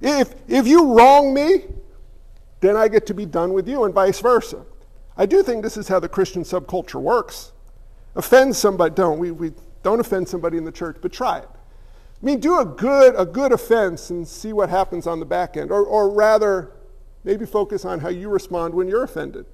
If, 0.00 0.34
if 0.48 0.66
you 0.66 0.94
wrong 0.94 1.34
me, 1.34 1.64
then 2.60 2.74
I 2.74 2.88
get 2.88 3.04
to 3.08 3.12
be 3.12 3.26
done 3.26 3.52
with 3.52 3.68
you, 3.68 3.84
and 3.84 3.92
vice 3.92 4.18
versa. 4.18 4.64
I 5.18 5.26
do 5.26 5.42
think 5.42 5.62
this 5.62 5.76
is 5.76 5.88
how 5.88 6.00
the 6.00 6.08
Christian 6.08 6.42
subculture 6.42 7.02
works. 7.02 7.52
Offend 8.14 8.56
somebody, 8.56 8.94
don't. 8.94 9.18
We, 9.18 9.30
we 9.30 9.52
don't 9.82 10.00
offend 10.00 10.26
somebody 10.26 10.56
in 10.56 10.64
the 10.64 10.72
church, 10.72 10.96
but 11.02 11.12
try 11.12 11.40
it. 11.40 11.48
I 11.52 12.24
mean, 12.24 12.40
do 12.40 12.58
a 12.60 12.64
good, 12.64 13.14
a 13.14 13.26
good 13.26 13.52
offense 13.52 14.08
and 14.08 14.26
see 14.26 14.54
what 14.54 14.70
happens 14.70 15.06
on 15.06 15.20
the 15.20 15.26
back 15.26 15.58
end. 15.58 15.70
Or, 15.70 15.84
or 15.84 16.08
rather, 16.08 16.72
maybe 17.24 17.44
focus 17.44 17.84
on 17.84 18.00
how 18.00 18.08
you 18.08 18.30
respond 18.30 18.72
when 18.72 18.88
you're 18.88 19.04
offended. 19.04 19.44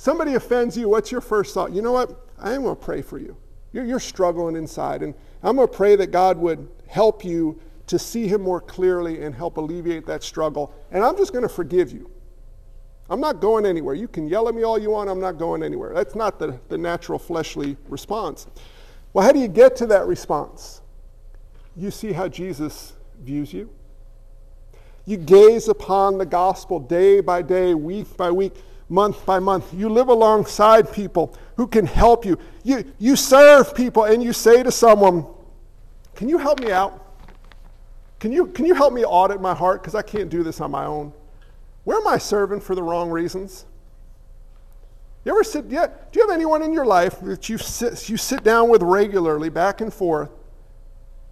Somebody 0.00 0.34
offends 0.34 0.78
you, 0.78 0.88
what's 0.88 1.12
your 1.12 1.20
first 1.20 1.52
thought? 1.52 1.72
You 1.72 1.82
know 1.82 1.92
what? 1.92 2.26
I 2.38 2.54
am 2.54 2.62
going 2.62 2.74
to 2.74 2.82
pray 2.82 3.02
for 3.02 3.18
you. 3.18 3.36
You're, 3.70 3.84
you're 3.84 4.00
struggling 4.00 4.56
inside, 4.56 5.02
and 5.02 5.12
I'm 5.42 5.56
going 5.56 5.68
to 5.68 5.76
pray 5.76 5.94
that 5.96 6.06
God 6.06 6.38
would 6.38 6.66
help 6.86 7.22
you 7.22 7.60
to 7.88 7.98
see 7.98 8.26
Him 8.26 8.40
more 8.40 8.62
clearly 8.62 9.22
and 9.22 9.34
help 9.34 9.58
alleviate 9.58 10.06
that 10.06 10.22
struggle. 10.22 10.72
And 10.90 11.04
I'm 11.04 11.18
just 11.18 11.34
going 11.34 11.42
to 11.42 11.50
forgive 11.50 11.92
you. 11.92 12.10
I'm 13.10 13.20
not 13.20 13.42
going 13.42 13.66
anywhere. 13.66 13.94
You 13.94 14.08
can 14.08 14.26
yell 14.26 14.48
at 14.48 14.54
me 14.54 14.62
all 14.62 14.78
you 14.78 14.88
want, 14.88 15.10
I'm 15.10 15.20
not 15.20 15.36
going 15.36 15.62
anywhere. 15.62 15.92
That's 15.92 16.14
not 16.14 16.38
the, 16.38 16.58
the 16.70 16.78
natural 16.78 17.18
fleshly 17.18 17.76
response. 17.86 18.46
Well, 19.12 19.22
how 19.22 19.32
do 19.32 19.38
you 19.38 19.48
get 19.48 19.76
to 19.76 19.86
that 19.88 20.06
response? 20.06 20.80
you 21.76 21.90
see 21.90 22.12
how 22.12 22.26
Jesus 22.26 22.94
views 23.22 23.52
you? 23.52 23.68
You 25.04 25.18
gaze 25.18 25.68
upon 25.68 26.16
the 26.16 26.24
gospel 26.24 26.80
day 26.80 27.20
by 27.20 27.42
day, 27.42 27.74
week 27.74 28.16
by 28.16 28.30
week, 28.30 28.54
month 28.90 29.24
by 29.24 29.38
month. 29.38 29.72
You 29.72 29.88
live 29.88 30.08
alongside 30.08 30.92
people 30.92 31.34
who 31.56 31.66
can 31.66 31.86
help 31.86 32.24
you. 32.24 32.38
You, 32.64 32.92
you 32.98 33.16
serve 33.16 33.74
people 33.74 34.04
and 34.04 34.22
you 34.22 34.32
say 34.32 34.62
to 34.62 34.70
someone, 34.70 35.24
Can 36.14 36.28
you 36.28 36.36
help 36.36 36.60
me 36.60 36.70
out? 36.70 37.06
Can 38.18 38.32
you, 38.32 38.48
can 38.48 38.66
you 38.66 38.74
help 38.74 38.92
me 38.92 39.04
audit 39.04 39.40
my 39.40 39.54
heart? 39.54 39.80
Because 39.80 39.94
I 39.94 40.02
can't 40.02 40.28
do 40.28 40.42
this 40.42 40.60
on 40.60 40.70
my 40.70 40.84
own. 40.84 41.12
Where 41.84 41.98
am 41.98 42.06
I 42.06 42.18
serving 42.18 42.60
for 42.60 42.74
the 42.74 42.82
wrong 42.82 43.10
reasons? 43.10 43.64
You 45.24 45.32
ever 45.32 45.44
sit, 45.44 45.66
yeah, 45.68 45.86
do 45.86 46.20
you 46.20 46.26
have 46.26 46.34
anyone 46.34 46.62
in 46.62 46.72
your 46.72 46.86
life 46.86 47.20
that 47.20 47.48
you 47.48 47.58
sit, 47.58 48.08
you 48.08 48.16
sit 48.16 48.42
down 48.42 48.68
with 48.68 48.82
regularly, 48.82 49.50
back 49.50 49.80
and 49.80 49.92
forth, 49.92 50.30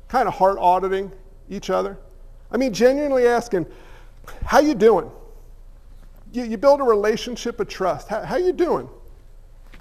kind 0.09 0.29
of 0.29 0.35
heart 0.35 0.59
auditing 0.59 1.11
each 1.49 1.71
other? 1.71 1.99
I 2.51 2.57
mean, 2.57 2.73
genuinely 2.73 3.27
asking, 3.27 3.67
how 4.45 4.61
you 4.61 4.75
doing? 4.75 5.11
You, 6.33 6.45
you 6.45 6.59
build 6.59 6.81
a 6.81 6.85
relationship 6.85 7.61
of 7.61 7.69
trust. 7.69 8.09
How, 8.09 8.23
how 8.23 8.37
you 8.37 8.53
doing? 8.53 8.89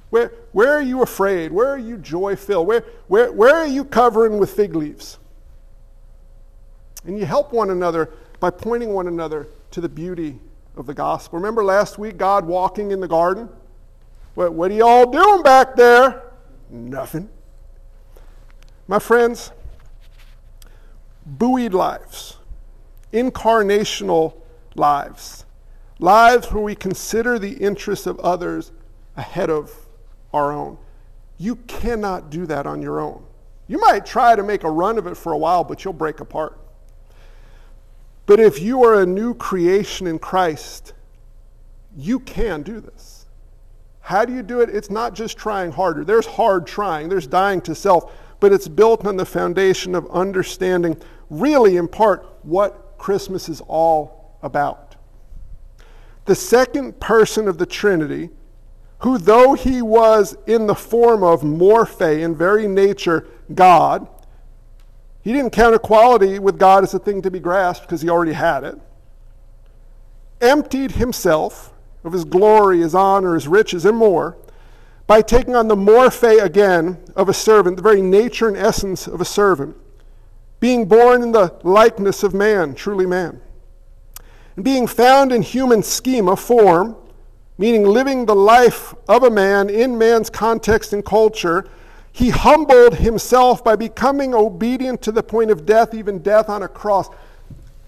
Where, 0.10 0.31
where 0.53 0.73
are 0.73 0.81
you 0.81 1.01
afraid? 1.01 1.51
Where 1.51 1.67
are 1.67 1.77
you 1.77 1.97
joy 1.97 2.36
filled? 2.36 2.67
Where, 2.67 2.86
where, 3.07 3.31
where 3.31 3.55
are 3.55 3.67
you 3.67 3.83
covering 3.83 4.38
with 4.38 4.51
fig 4.51 4.75
leaves? 4.75 5.19
And 7.05 7.19
you 7.19 7.25
help 7.25 7.51
one 7.51 7.69
another 7.69 8.12
by 8.39 8.49
pointing 8.49 8.93
one 8.93 9.07
another 9.07 9.47
to 9.71 9.81
the 9.81 9.89
beauty 9.89 10.39
of 10.75 10.86
the 10.86 10.93
gospel. 10.93 11.39
Remember 11.39 11.63
last 11.63 11.97
week, 11.97 12.17
God 12.17 12.45
walking 12.45 12.91
in 12.91 12.99
the 12.99 13.07
garden? 13.07 13.49
What, 14.36 14.53
what 14.53 14.71
are 14.71 14.73
you 14.75 14.86
all 14.86 15.10
doing 15.10 15.41
back 15.41 15.75
there? 15.75 16.23
Nothing. 16.69 17.29
My 18.88 18.99
friends, 18.99 19.51
buoyed 21.25 21.73
lives, 21.73 22.38
incarnational 23.12 24.36
lives, 24.75 25.45
lives 25.99 26.51
where 26.51 26.63
we 26.63 26.75
consider 26.75 27.39
the 27.39 27.53
interests 27.53 28.07
of 28.07 28.19
others 28.19 28.71
ahead 29.15 29.49
of 29.49 29.73
our 30.33 30.51
own. 30.51 30.77
You 31.38 31.55
cannot 31.55 32.29
do 32.29 32.45
that 32.45 32.65
on 32.65 32.81
your 32.81 32.99
own. 32.99 33.23
You 33.67 33.79
might 33.79 34.05
try 34.05 34.36
to 34.36 34.43
make 34.43 34.63
a 34.63 34.71
run 34.71 34.97
of 34.97 35.07
it 35.07 35.15
for 35.17 35.33
a 35.33 35.38
while, 35.38 35.63
but 35.63 35.83
you'll 35.83 35.93
break 35.93 36.19
apart. 36.19 36.57
But 38.25 38.39
if 38.39 38.62
you 38.62 38.83
are 38.83 39.01
a 39.01 39.05
new 39.05 39.33
creation 39.33 40.07
in 40.07 40.19
Christ, 40.19 40.93
you 41.95 42.19
can 42.19 42.62
do 42.62 42.79
this. 42.79 43.25
How 44.01 44.23
do 44.23 44.33
you 44.33 44.43
do 44.43 44.62
it? 44.62 44.69
It's 44.69 44.89
not 44.89 45.13
just 45.13 45.38
trying 45.38 45.71
harder. 45.71 46.05
There's 46.05 46.25
hard 46.25 46.65
trying, 46.65 47.10
there's 47.10 47.27
dying 47.27 47.62
to 47.62 47.75
self, 47.75 48.13
but 48.39 48.53
it's 48.53 48.67
built 48.67 49.05
on 49.05 49.17
the 49.17 49.25
foundation 49.25 49.95
of 49.95 50.10
understanding, 50.12 50.95
really, 51.29 51.77
in 51.77 51.88
part, 51.88 52.25
what 52.43 52.95
Christmas 52.97 53.49
is 53.49 53.62
all 53.67 54.38
about. 54.43 54.87
The 56.27 56.35
second 56.35 56.99
person 56.99 57.47
of 57.47 57.57
the 57.57 57.65
Trinity, 57.65 58.29
who, 58.99 59.17
though 59.17 59.53
he 59.53 59.81
was 59.81 60.37
in 60.45 60.67
the 60.67 60.75
form 60.75 61.23
of 61.23 61.41
morphe, 61.41 62.21
in 62.21 62.35
very 62.35 62.67
nature, 62.67 63.25
God, 63.55 64.09
he 65.21 65.31
didn't 65.31 65.53
count 65.53 65.73
equality 65.73 66.37
with 66.37 66.59
God 66.59 66.83
as 66.83 66.93
a 66.93 66.99
thing 66.99 67.21
to 67.21 67.31
be 67.31 67.39
grasped 67.39 67.85
because 67.85 68.01
he 68.01 68.09
already 68.09 68.33
had 68.33 68.65
it, 68.65 68.77
emptied 70.41 70.91
himself 70.91 71.73
of 72.03 72.11
his 72.11 72.25
glory, 72.25 72.81
his 72.81 72.93
honor, 72.93 73.33
his 73.33 73.47
riches, 73.47 73.85
and 73.85 73.97
more, 73.97 74.35
by 75.07 75.21
taking 75.21 75.55
on 75.55 75.69
the 75.69 75.75
morphe 75.77 76.43
again 76.43 76.97
of 77.15 77.29
a 77.29 77.33
servant, 77.33 77.77
the 77.77 77.81
very 77.81 78.01
nature 78.01 78.49
and 78.49 78.57
essence 78.57 79.07
of 79.07 79.21
a 79.21 79.25
servant, 79.25 79.77
being 80.59 80.85
born 80.85 81.23
in 81.23 81.31
the 81.31 81.57
likeness 81.63 82.21
of 82.21 82.33
man, 82.33 82.75
truly 82.75 83.05
man, 83.05 83.39
being 84.62 84.88
found 84.88 85.32
in 85.32 85.41
human 85.41 85.84
schema, 85.84 86.36
form, 86.36 86.96
meaning 87.58 87.84
living 87.84 88.26
the 88.26 88.36
life 88.36 88.93
of 89.08 89.24
a 89.24 89.30
man 89.30 89.70
in 89.70 89.98
man's 89.98 90.30
context 90.30 90.93
and 90.93 91.06
culture, 91.06 91.70
he 92.12 92.30
humbled 92.30 92.96
himself 92.96 93.63
by 93.63 93.76
becoming 93.76 94.34
obedient 94.34 95.02
to 95.04 95.12
the 95.12 95.22
point 95.22 95.52
of 95.52 95.65
death, 95.65 95.93
even 95.93 96.20
death 96.20 96.50
on 96.50 96.63
a 96.63 96.67
cross. 96.67 97.10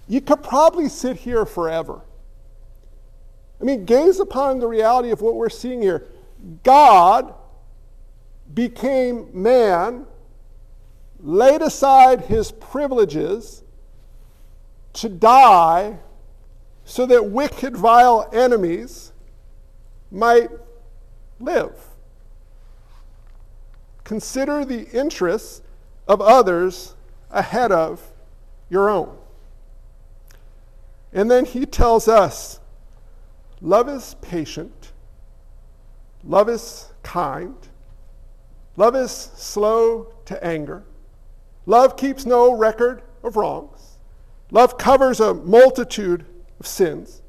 You 0.08 0.20
could 0.20 0.42
probably 0.42 0.88
sit 0.88 1.16
here 1.16 1.44
forever 1.44 2.02
I 3.60 3.64
mean, 3.64 3.84
gaze 3.84 4.20
upon 4.20 4.58
the 4.58 4.66
reality 4.66 5.10
of 5.10 5.20
what 5.20 5.34
we're 5.34 5.50
seeing 5.50 5.82
here. 5.82 6.06
God 6.62 7.34
became 8.54 9.28
man, 9.34 10.06
laid 11.20 11.60
aside 11.60 12.22
his 12.22 12.52
privileges 12.52 13.62
to 14.94 15.08
die 15.08 15.98
so 16.90 17.06
that 17.06 17.26
wicked, 17.26 17.76
vile 17.76 18.28
enemies 18.32 19.12
might 20.10 20.50
live. 21.38 21.72
Consider 24.02 24.64
the 24.64 24.90
interests 24.90 25.62
of 26.08 26.20
others 26.20 26.96
ahead 27.30 27.70
of 27.70 28.02
your 28.68 28.90
own. 28.90 29.16
And 31.12 31.30
then 31.30 31.44
he 31.44 31.64
tells 31.64 32.08
us 32.08 32.58
Love 33.60 33.88
is 33.88 34.16
patient. 34.20 34.90
Love 36.24 36.48
is 36.48 36.92
kind. 37.04 37.54
Love 38.76 38.96
is 38.96 39.12
slow 39.12 40.12
to 40.24 40.44
anger. 40.44 40.82
Love 41.66 41.96
keeps 41.96 42.26
no 42.26 42.52
record 42.52 43.02
of 43.22 43.36
wrongs. 43.36 43.98
Love 44.50 44.76
covers 44.76 45.20
a 45.20 45.34
multitude 45.34 46.26
of 46.60 46.66
sins. 46.66 47.22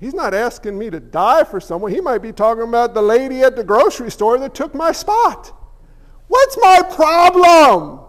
He's 0.00 0.14
not 0.14 0.32
asking 0.32 0.78
me 0.78 0.90
to 0.90 1.00
die 1.00 1.44
for 1.44 1.60
someone. 1.60 1.92
He 1.92 2.00
might 2.00 2.18
be 2.18 2.32
talking 2.32 2.64
about 2.64 2.94
the 2.94 3.02
lady 3.02 3.42
at 3.42 3.56
the 3.56 3.64
grocery 3.64 4.10
store 4.10 4.38
that 4.38 4.54
took 4.54 4.74
my 4.74 4.92
spot. 4.92 5.52
What's 6.28 6.56
my 6.60 6.82
problem? 6.82 8.00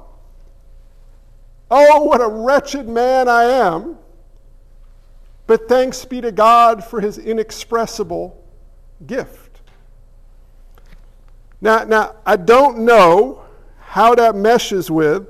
Oh, 1.71 2.03
what 2.03 2.21
a 2.21 2.27
wretched 2.27 2.87
man 2.87 3.27
I 3.27 3.43
am. 3.43 3.97
But 5.47 5.67
thanks 5.67 6.05
be 6.05 6.21
to 6.21 6.31
God 6.31 6.83
for 6.83 7.01
his 7.01 7.17
inexpressible 7.17 8.43
gift. 9.07 9.61
Now, 11.59 11.83
now 11.83 12.15
I 12.25 12.35
don't 12.35 12.79
know 12.79 13.43
how 13.79 14.13
that 14.15 14.35
meshes 14.35 14.91
with 14.91 15.27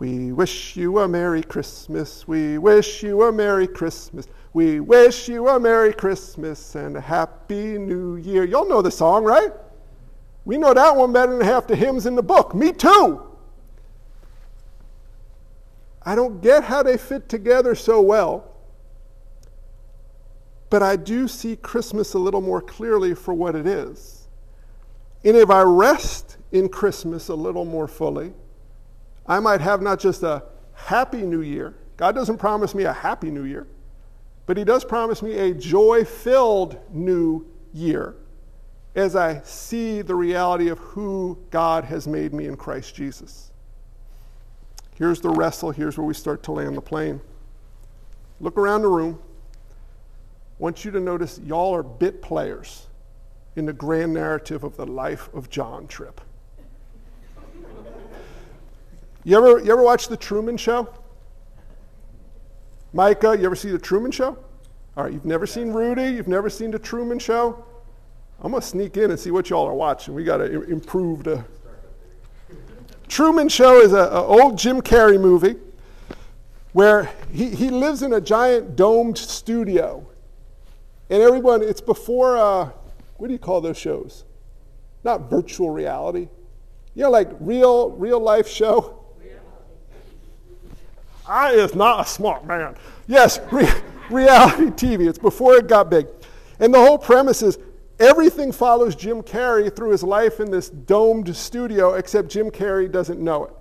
we 0.00 0.32
wish 0.32 0.76
you 0.76 1.00
a 1.00 1.06
Merry 1.06 1.42
Christmas. 1.42 2.26
We 2.26 2.56
wish 2.56 3.02
you 3.02 3.22
a 3.24 3.32
Merry 3.32 3.68
Christmas. 3.68 4.26
We 4.54 4.80
wish 4.80 5.28
you 5.28 5.46
a 5.46 5.60
Merry 5.60 5.92
Christmas 5.92 6.74
and 6.74 6.96
a 6.96 7.00
Happy 7.02 7.76
New 7.76 8.16
Year. 8.16 8.44
Y'all 8.44 8.66
know 8.66 8.80
the 8.80 8.90
song, 8.90 9.24
right? 9.24 9.52
We 10.46 10.56
know 10.56 10.72
that 10.72 10.96
one 10.96 11.12
better 11.12 11.36
than 11.36 11.46
half 11.46 11.66
the 11.66 11.76
hymns 11.76 12.06
in 12.06 12.14
the 12.14 12.22
book. 12.22 12.54
Me 12.54 12.72
too. 12.72 13.26
I 16.02 16.14
don't 16.14 16.40
get 16.40 16.64
how 16.64 16.82
they 16.82 16.96
fit 16.96 17.28
together 17.28 17.74
so 17.74 18.00
well. 18.00 18.56
But 20.70 20.82
I 20.82 20.96
do 20.96 21.28
see 21.28 21.56
Christmas 21.56 22.14
a 22.14 22.18
little 22.18 22.40
more 22.40 22.62
clearly 22.62 23.14
for 23.14 23.34
what 23.34 23.54
it 23.54 23.66
is. 23.66 24.28
And 25.24 25.36
if 25.36 25.50
I 25.50 25.60
rest 25.60 26.38
in 26.52 26.70
Christmas 26.70 27.28
a 27.28 27.34
little 27.34 27.66
more 27.66 27.86
fully, 27.86 28.32
I 29.30 29.38
might 29.38 29.60
have 29.60 29.80
not 29.80 30.00
just 30.00 30.24
a 30.24 30.42
happy 30.74 31.22
new 31.22 31.42
year. 31.42 31.76
God 31.96 32.16
doesn't 32.16 32.38
promise 32.38 32.74
me 32.74 32.82
a 32.82 32.92
happy 32.92 33.30
new 33.30 33.44
year, 33.44 33.68
but 34.46 34.56
He 34.56 34.64
does 34.64 34.84
promise 34.84 35.22
me 35.22 35.38
a 35.38 35.54
joy 35.54 36.04
filled 36.04 36.76
new 36.92 37.46
year 37.72 38.16
as 38.96 39.14
I 39.14 39.40
see 39.42 40.02
the 40.02 40.16
reality 40.16 40.66
of 40.66 40.80
who 40.80 41.38
God 41.50 41.84
has 41.84 42.08
made 42.08 42.34
me 42.34 42.46
in 42.46 42.56
Christ 42.56 42.96
Jesus. 42.96 43.52
Here's 44.96 45.20
the 45.20 45.30
wrestle. 45.30 45.70
Here's 45.70 45.96
where 45.96 46.06
we 46.06 46.14
start 46.14 46.42
to 46.42 46.52
land 46.52 46.76
the 46.76 46.80
plane. 46.80 47.20
Look 48.40 48.58
around 48.58 48.82
the 48.82 48.88
room 48.88 49.20
I 50.58 50.62
want 50.62 50.84
you 50.84 50.90
to 50.90 51.00
notice 51.00 51.38
y'all 51.38 51.72
are 51.72 51.84
bit 51.84 52.20
players 52.20 52.88
in 53.54 53.64
the 53.64 53.72
grand 53.72 54.12
narrative 54.12 54.64
of 54.64 54.76
the 54.76 54.86
life 54.86 55.30
of 55.32 55.48
John 55.48 55.86
trip. 55.86 56.20
You 59.24 59.36
ever, 59.36 59.64
you 59.64 59.72
ever 59.72 59.82
watch 59.82 60.08
The 60.08 60.16
Truman 60.16 60.56
Show? 60.56 60.88
Micah, 62.92 63.36
you 63.36 63.44
ever 63.44 63.54
see 63.54 63.70
The 63.70 63.78
Truman 63.78 64.10
Show? 64.10 64.38
All 64.96 65.04
right, 65.04 65.12
you've 65.12 65.24
never 65.24 65.46
seen 65.46 65.72
Rudy, 65.72 66.14
you've 66.14 66.28
never 66.28 66.50
seen 66.50 66.70
The 66.70 66.78
Truman 66.78 67.18
Show? 67.18 67.64
I'm 68.40 68.52
going 68.52 68.62
to 68.62 68.66
sneak 68.66 68.96
in 68.96 69.10
and 69.10 69.20
see 69.20 69.30
what 69.30 69.50
y'all 69.50 69.66
are 69.66 69.74
watching. 69.74 70.14
We 70.14 70.24
got 70.24 70.38
to 70.38 70.62
improve 70.62 71.24
the. 71.24 71.44
Truman 73.08 73.48
Show 73.48 73.80
is 73.80 73.92
an 73.92 74.08
old 74.08 74.56
Jim 74.56 74.80
Carrey 74.80 75.20
movie 75.20 75.56
where 76.72 77.10
he, 77.32 77.50
he 77.50 77.68
lives 77.68 78.02
in 78.02 78.14
a 78.14 78.20
giant 78.20 78.76
domed 78.76 79.18
studio 79.18 80.06
and 81.10 81.24
everyone, 81.24 81.62
it's 81.64 81.80
before, 81.80 82.38
uh, 82.38 82.70
what 83.16 83.26
do 83.26 83.32
you 83.32 83.38
call 83.38 83.60
those 83.60 83.76
shows? 83.76 84.24
Not 85.02 85.28
virtual 85.28 85.70
reality. 85.70 86.28
You 86.94 87.02
know, 87.02 87.10
like 87.10 87.30
real, 87.40 87.90
real 87.90 88.20
life 88.20 88.48
show? 88.48 88.99
I 91.30 91.52
is 91.52 91.76
not 91.76 92.06
a 92.06 92.08
smart 92.08 92.44
man. 92.44 92.74
Yes, 93.06 93.38
re- 93.52 93.70
reality 94.10 94.66
TV. 94.66 95.08
It's 95.08 95.18
before 95.18 95.54
it 95.54 95.68
got 95.68 95.88
big. 95.88 96.08
And 96.58 96.74
the 96.74 96.78
whole 96.78 96.98
premise 96.98 97.40
is 97.40 97.58
everything 98.00 98.50
follows 98.50 98.96
Jim 98.96 99.22
Carrey 99.22 99.74
through 99.74 99.90
his 99.92 100.02
life 100.02 100.40
in 100.40 100.50
this 100.50 100.68
domed 100.68 101.34
studio, 101.34 101.94
except 101.94 102.28
Jim 102.28 102.50
Carrey 102.50 102.90
doesn't 102.90 103.20
know 103.20 103.44
it. 103.44 103.52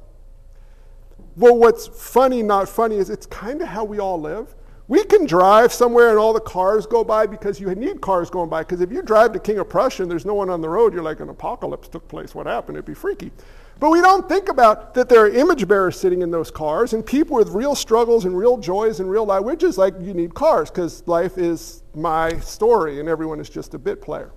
Well, 1.35 1.55
what's 1.55 1.87
funny, 1.87 2.41
not 2.41 2.67
funny, 2.67 2.97
is 2.97 3.09
it's 3.09 3.27
kind 3.27 3.61
of 3.61 3.67
how 3.67 3.83
we 3.83 3.99
all 3.99 4.19
live. 4.19 4.55
We 4.87 5.03
can 5.03 5.27
drive 5.27 5.71
somewhere 5.71 6.09
and 6.09 6.17
all 6.17 6.33
the 6.33 6.39
cars 6.39 6.87
go 6.87 7.03
by 7.03 7.27
because 7.27 7.59
you 7.59 7.73
need 7.75 8.01
cars 8.01 8.31
going 8.31 8.49
by. 8.49 8.63
Because 8.63 8.81
if 8.81 8.91
you 8.91 9.03
drive 9.03 9.31
to 9.33 9.39
King 9.39 9.59
of 9.59 9.69
Prussia 9.69 10.01
and 10.01 10.11
there's 10.11 10.25
no 10.25 10.33
one 10.33 10.49
on 10.49 10.61
the 10.61 10.69
road, 10.69 10.93
you're 10.93 11.03
like 11.03 11.19
an 11.19 11.29
apocalypse 11.29 11.87
took 11.87 12.07
place. 12.07 12.33
What 12.33 12.47
happened? 12.47 12.77
It'd 12.77 12.85
be 12.85 12.95
freaky. 12.95 13.31
But 13.79 13.91
we 13.91 14.01
don't 14.01 14.27
think 14.27 14.49
about 14.49 14.93
that 14.95 15.07
there 15.07 15.21
are 15.21 15.29
image 15.29 15.65
bearers 15.65 15.97
sitting 15.97 16.21
in 16.21 16.31
those 16.31 16.51
cars 16.51 16.91
and 16.91 17.05
people 17.05 17.37
with 17.37 17.49
real 17.49 17.75
struggles 17.75 18.25
and 18.25 18.37
real 18.37 18.57
joys 18.57 18.99
and 18.99 19.09
real 19.09 19.25
life, 19.25 19.43
which 19.43 19.63
is 19.63 19.77
like 19.77 19.93
you 20.01 20.13
need 20.13 20.33
cars 20.33 20.69
because 20.69 21.07
life 21.07 21.37
is 21.37 21.83
my 21.95 22.37
story 22.39 22.99
and 22.99 23.07
everyone 23.07 23.39
is 23.39 23.49
just 23.49 23.73
a 23.73 23.79
bit 23.79 24.01
player. 24.01 24.31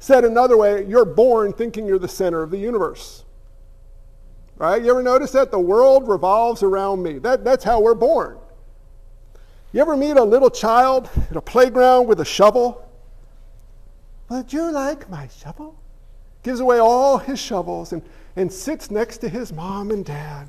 Said 0.00 0.24
another 0.24 0.56
way, 0.56 0.84
you're 0.86 1.04
born 1.04 1.52
thinking 1.52 1.86
you're 1.86 2.00
the 2.00 2.08
center 2.08 2.42
of 2.42 2.50
the 2.50 2.58
universe. 2.58 3.24
Right? 4.56 4.82
You 4.82 4.90
ever 4.90 5.02
notice 5.02 5.30
that? 5.32 5.50
The 5.50 5.58
world 5.58 6.08
revolves 6.08 6.62
around 6.62 7.02
me. 7.02 7.18
That, 7.18 7.44
that's 7.44 7.64
how 7.64 7.80
we're 7.80 7.94
born. 7.94 8.38
You 9.72 9.80
ever 9.80 9.96
meet 9.96 10.16
a 10.16 10.22
little 10.22 10.50
child 10.50 11.08
at 11.30 11.36
a 11.36 11.40
playground 11.40 12.06
with 12.06 12.20
a 12.20 12.24
shovel? 12.24 12.88
Would 14.28 14.52
you 14.52 14.70
like 14.70 15.08
my 15.08 15.28
shovel? 15.28 15.78
Gives 16.44 16.60
away 16.60 16.78
all 16.78 17.18
his 17.18 17.40
shovels 17.40 17.92
and, 17.92 18.02
and 18.36 18.52
sits 18.52 18.90
next 18.90 19.18
to 19.18 19.28
his 19.28 19.52
mom 19.52 19.90
and 19.90 20.04
dad. 20.04 20.46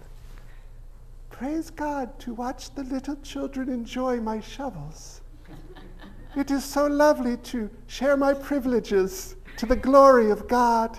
Praise 1.31 1.69
God 1.69 2.17
to 2.19 2.33
watch 2.33 2.73
the 2.75 2.83
little 2.83 3.15
children 3.23 3.69
enjoy 3.69 4.21
my 4.21 4.39
shovels. 4.39 5.21
It 6.35 6.51
is 6.51 6.65
so 6.65 6.85
lovely 6.85 7.37
to 7.37 7.69
share 7.87 8.17
my 8.17 8.33
privileges 8.33 9.37
to 9.57 9.65
the 9.65 9.75
glory 9.75 10.31
of 10.31 10.47
God. 10.49 10.97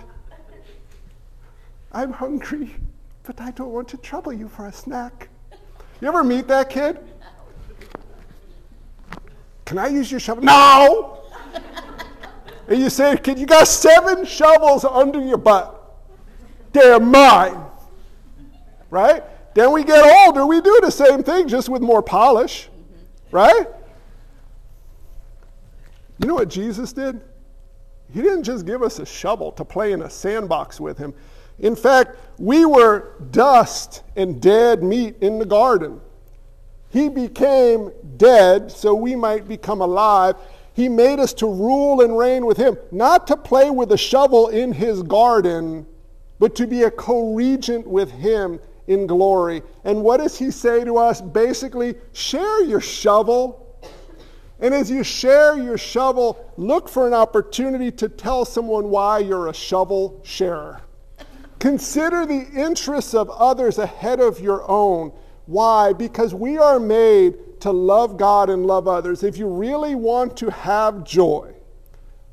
I'm 1.91 2.11
hungry, 2.11 2.75
but 3.23 3.39
I 3.39 3.51
don't 3.51 3.71
want 3.71 3.87
to 3.89 3.97
trouble 3.97 4.33
you 4.33 4.47
for 4.47 4.65
a 4.65 4.71
snack. 4.73 5.29
You 6.01 6.07
ever 6.07 6.23
meet 6.23 6.47
that 6.47 6.71
kid? 6.71 6.99
Can 9.65 9.77
I 9.77 9.87
use 9.89 10.09
your 10.09 10.19
shovel? 10.19 10.43
No! 10.43 11.16
And 12.67 12.79
you 12.79 12.89
say, 12.89 13.17
Kid, 13.17 13.39
you 13.39 13.45
got 13.45 13.67
seven 13.67 14.25
shovels 14.25 14.83
under 14.83 15.21
your 15.21 15.37
butt. 15.37 15.73
They're 16.73 16.99
mine. 16.99 17.63
Right? 18.89 19.23
Then 19.53 19.71
we 19.71 19.83
get 19.83 20.05
older, 20.05 20.45
we 20.45 20.61
do 20.61 20.79
the 20.81 20.91
same 20.91 21.23
thing, 21.23 21.47
just 21.47 21.69
with 21.69 21.81
more 21.81 22.01
polish. 22.01 22.69
Right? 23.31 23.67
You 26.19 26.27
know 26.27 26.35
what 26.35 26.49
Jesus 26.49 26.93
did? 26.93 27.21
He 28.13 28.21
didn't 28.21 28.43
just 28.43 28.65
give 28.65 28.81
us 28.81 28.99
a 28.99 29.05
shovel 29.05 29.51
to 29.53 29.65
play 29.65 29.91
in 29.91 30.01
a 30.01 30.09
sandbox 30.09 30.79
with 30.79 30.97
him. 30.97 31.13
In 31.59 31.75
fact, 31.75 32.15
we 32.37 32.65
were 32.65 33.13
dust 33.31 34.03
and 34.15 34.41
dead 34.41 34.83
meat 34.83 35.15
in 35.21 35.39
the 35.39 35.45
garden. 35.45 35.99
He 36.89 37.09
became 37.09 37.91
dead 38.15 38.71
so 38.71 38.93
we 38.95 39.15
might 39.15 39.47
become 39.47 39.81
alive. 39.81 40.35
He 40.77 40.89
made 40.89 41.19
us 41.19 41.33
to 41.33 41.47
rule 41.47 42.01
and 42.01 42.15
reign 42.15 42.45
with 42.45 42.57
Him, 42.57 42.77
not 42.91 43.25
to 43.27 43.35
play 43.35 43.71
with 43.71 43.91
a 43.93 43.97
shovel 43.97 44.49
in 44.49 44.71
His 44.71 45.01
garden, 45.01 45.87
but 46.37 46.53
to 46.53 46.67
be 46.67 46.83
a 46.83 46.91
co 46.91 47.33
regent 47.33 47.87
with 47.87 48.11
Him 48.11 48.59
in 48.85 49.07
glory. 49.07 49.63
And 49.85 50.03
what 50.03 50.17
does 50.17 50.37
He 50.37 50.51
say 50.51 50.83
to 50.83 50.97
us? 50.97 51.19
Basically, 51.19 51.95
share 52.13 52.63
your 52.63 52.79
shovel. 52.79 53.81
And 54.59 54.71
as 54.71 54.91
you 54.91 55.03
share 55.03 55.57
your 55.57 55.79
shovel, 55.79 56.53
look 56.57 56.89
for 56.89 57.07
an 57.07 57.13
opportunity 57.15 57.89
to 57.93 58.07
tell 58.07 58.45
someone 58.45 58.91
why 58.91 59.17
you're 59.17 59.47
a 59.47 59.55
shovel 59.55 60.21
sharer. 60.23 60.79
Consider 61.57 62.27
the 62.27 62.47
interests 62.55 63.15
of 63.15 63.31
others 63.31 63.79
ahead 63.79 64.19
of 64.19 64.39
your 64.39 64.63
own. 64.69 65.11
Why? 65.47 65.93
Because 65.93 66.35
we 66.35 66.59
are 66.59 66.79
made 66.79 67.35
to 67.61 67.71
love 67.71 68.17
God 68.17 68.49
and 68.49 68.65
love 68.65 68.87
others. 68.87 69.23
If 69.23 69.37
you 69.37 69.47
really 69.47 69.95
want 69.95 70.37
to 70.37 70.49
have 70.49 71.03
joy, 71.03 71.53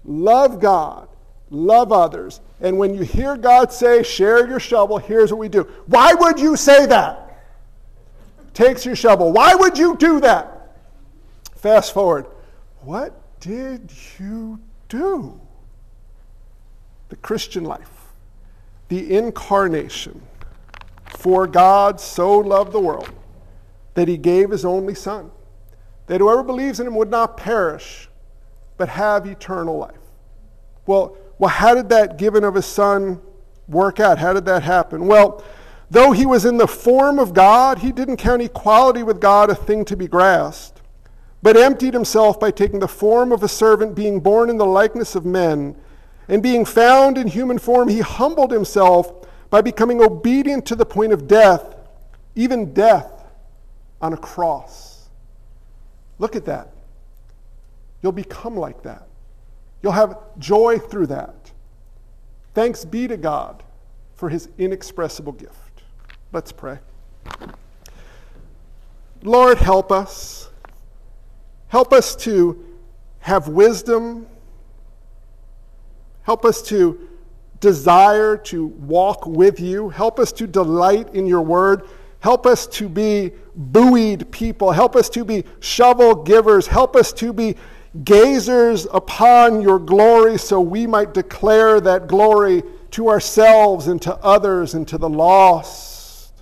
love 0.05 0.61
God, 0.61 1.09
love 1.51 1.93
others. 1.93 2.41
And 2.61 2.79
when 2.79 2.95
you 2.95 3.03
hear 3.03 3.37
God 3.37 3.73
say, 3.73 4.03
share 4.03 4.47
your 4.47 4.61
shovel, 4.61 4.99
here's 4.99 5.31
what 5.31 5.39
we 5.39 5.49
do. 5.49 5.63
Why 5.87 6.15
would 6.15 6.39
you 6.39 6.57
say 6.57 6.87
that? 6.87 7.21
Takes 8.55 8.87
your 8.87 8.97
shovel. 8.97 9.33
Why 9.33 9.55
would 9.55 9.77
you 9.77 9.97
do 9.97 10.21
that? 10.21 10.77
Fast 11.57 11.93
forward. 11.93 12.27
What 12.83 13.15
did 13.41 13.91
you 14.19 14.61
do? 14.89 15.41
The 17.09 17.17
Christian 17.17 17.65
life, 17.65 17.91
the 18.89 19.17
incarnation 19.17 20.23
for 21.07 21.47
God 21.47 22.01
so 22.01 22.39
loved 22.39 22.73
the 22.73 22.81
world 22.81 23.11
that 23.95 24.09
he 24.09 24.17
gave 24.17 24.51
his 24.51 24.65
only 24.65 24.95
Son, 24.95 25.31
that 26.07 26.21
whoever 26.21 26.43
believes 26.43 26.81
in 26.81 26.87
him 26.87 26.97
would 26.97 27.11
not 27.11 27.37
perish, 27.37 28.09
but 28.77 28.89
have 28.89 29.27
eternal 29.27 29.79
life. 29.79 29.97
Well, 30.87 31.17
well, 31.39 31.51
how 31.51 31.75
did 31.75 31.89
that 31.89 32.19
giving 32.19 32.45
of 32.45 32.55
his 32.55 32.67
Son 32.67 33.21
work 33.69 34.01
out? 34.01 34.19
How 34.19 34.33
did 34.33 34.45
that 34.47 34.63
happen? 34.63 35.07
Well, 35.07 35.43
though 35.91 36.13
he 36.13 36.27
was 36.27 36.45
in 36.45 36.59
the 36.59 36.67
form 36.67 37.19
of 37.19 37.35
God, 37.35 37.79
he 37.79 37.93
didn't 37.93 38.19
count 38.19 38.43
equality 38.43 39.03
with 39.03 39.21
God 39.21 39.51
a 39.51 39.55
thing 39.55 39.85
to 39.87 39.97
be 39.97 40.07
grasped, 40.07 40.83
but 41.43 41.57
emptied 41.57 41.95
himself 41.95 42.39
by 42.39 42.51
taking 42.51 42.81
the 42.81 42.89
form 42.89 43.33
of 43.33 43.43
a 43.43 43.49
servant, 43.49 43.95
being 43.95 44.21
born 44.21 44.51
in 44.51 44.59
the 44.59 44.67
likeness 44.67 45.15
of 45.15 45.25
men. 45.25 45.77
And 46.27 46.43
being 46.43 46.65
found 46.65 47.19
in 47.19 47.29
human 47.29 47.59
form, 47.59 47.89
he 47.89 48.01
humbled 48.01 48.51
himself 48.51 49.27
by 49.51 49.61
becoming 49.61 50.01
obedient 50.01 50.65
to 50.67 50.75
the 50.75 50.87
point 50.87 51.13
of 51.13 51.29
death, 51.29 51.77
even 52.35 52.73
death 52.73 53.24
on 54.05 54.13
a 54.13 54.19
cross. 54.19 55.09
Look 56.19 56.37
at 56.37 56.45
that. 56.45 56.69
You'll 58.03 58.13
become 58.13 58.55
like 58.55 58.83
that. 58.83 59.09
You'll 59.83 59.93
have 59.93 60.19
joy 60.39 60.79
through 60.79 61.07
that. 61.07 61.53
Thanks 62.53 62.85
be 62.85 63.09
to 63.09 63.17
God 63.17 63.63
for 64.15 64.29
his 64.29 64.51
inexpressible 64.59 65.33
gift. 65.33 65.83
Let's 66.33 66.53
pray. 66.53 66.81
Lord, 69.23 69.57
help 69.57 69.91
us. 69.91 70.51
Help 71.69 71.95
us 71.95 72.15
to 72.17 72.63
have 73.21 73.49
wisdom. 73.49 74.27
Help 76.25 76.45
us 76.45 76.61
to 76.61 77.09
desire 77.61 78.37
to 78.37 78.67
walk 78.67 79.25
with 79.27 79.61
you. 79.61 79.89
Help 79.89 80.19
us 80.21 80.31
to 80.33 80.47
delight 80.47 81.15
in 81.15 81.27
your 81.27 81.41
word. 81.41 81.89
Help 82.25 82.47
us 82.47 82.67
to 82.67 82.89
be 82.89 83.33
buoyed 83.55 84.33
people. 84.33 84.73
Help 84.73 84.97
us 84.97 85.11
to 85.11 85.27
be 85.27 85.45
shovel 85.61 86.15
givers. 86.15 86.67
Help 86.67 86.97
us 86.97 87.13
to 87.13 87.35
be 87.35 87.55
gazers 88.03 88.87
upon 88.95 89.61
your 89.61 89.79
glory 89.79 90.39
so 90.39 90.59
we 90.59 90.87
might 90.87 91.13
declare 91.13 91.83
that 91.83 92.07
glory 92.07 92.63
to 92.93 93.11
ourselves 93.11 93.89
and 93.89 94.01
to 94.01 94.15
others 94.25 94.73
and 94.73 94.89
to 94.89 94.97
the 94.97 95.07
lost. 95.07 96.33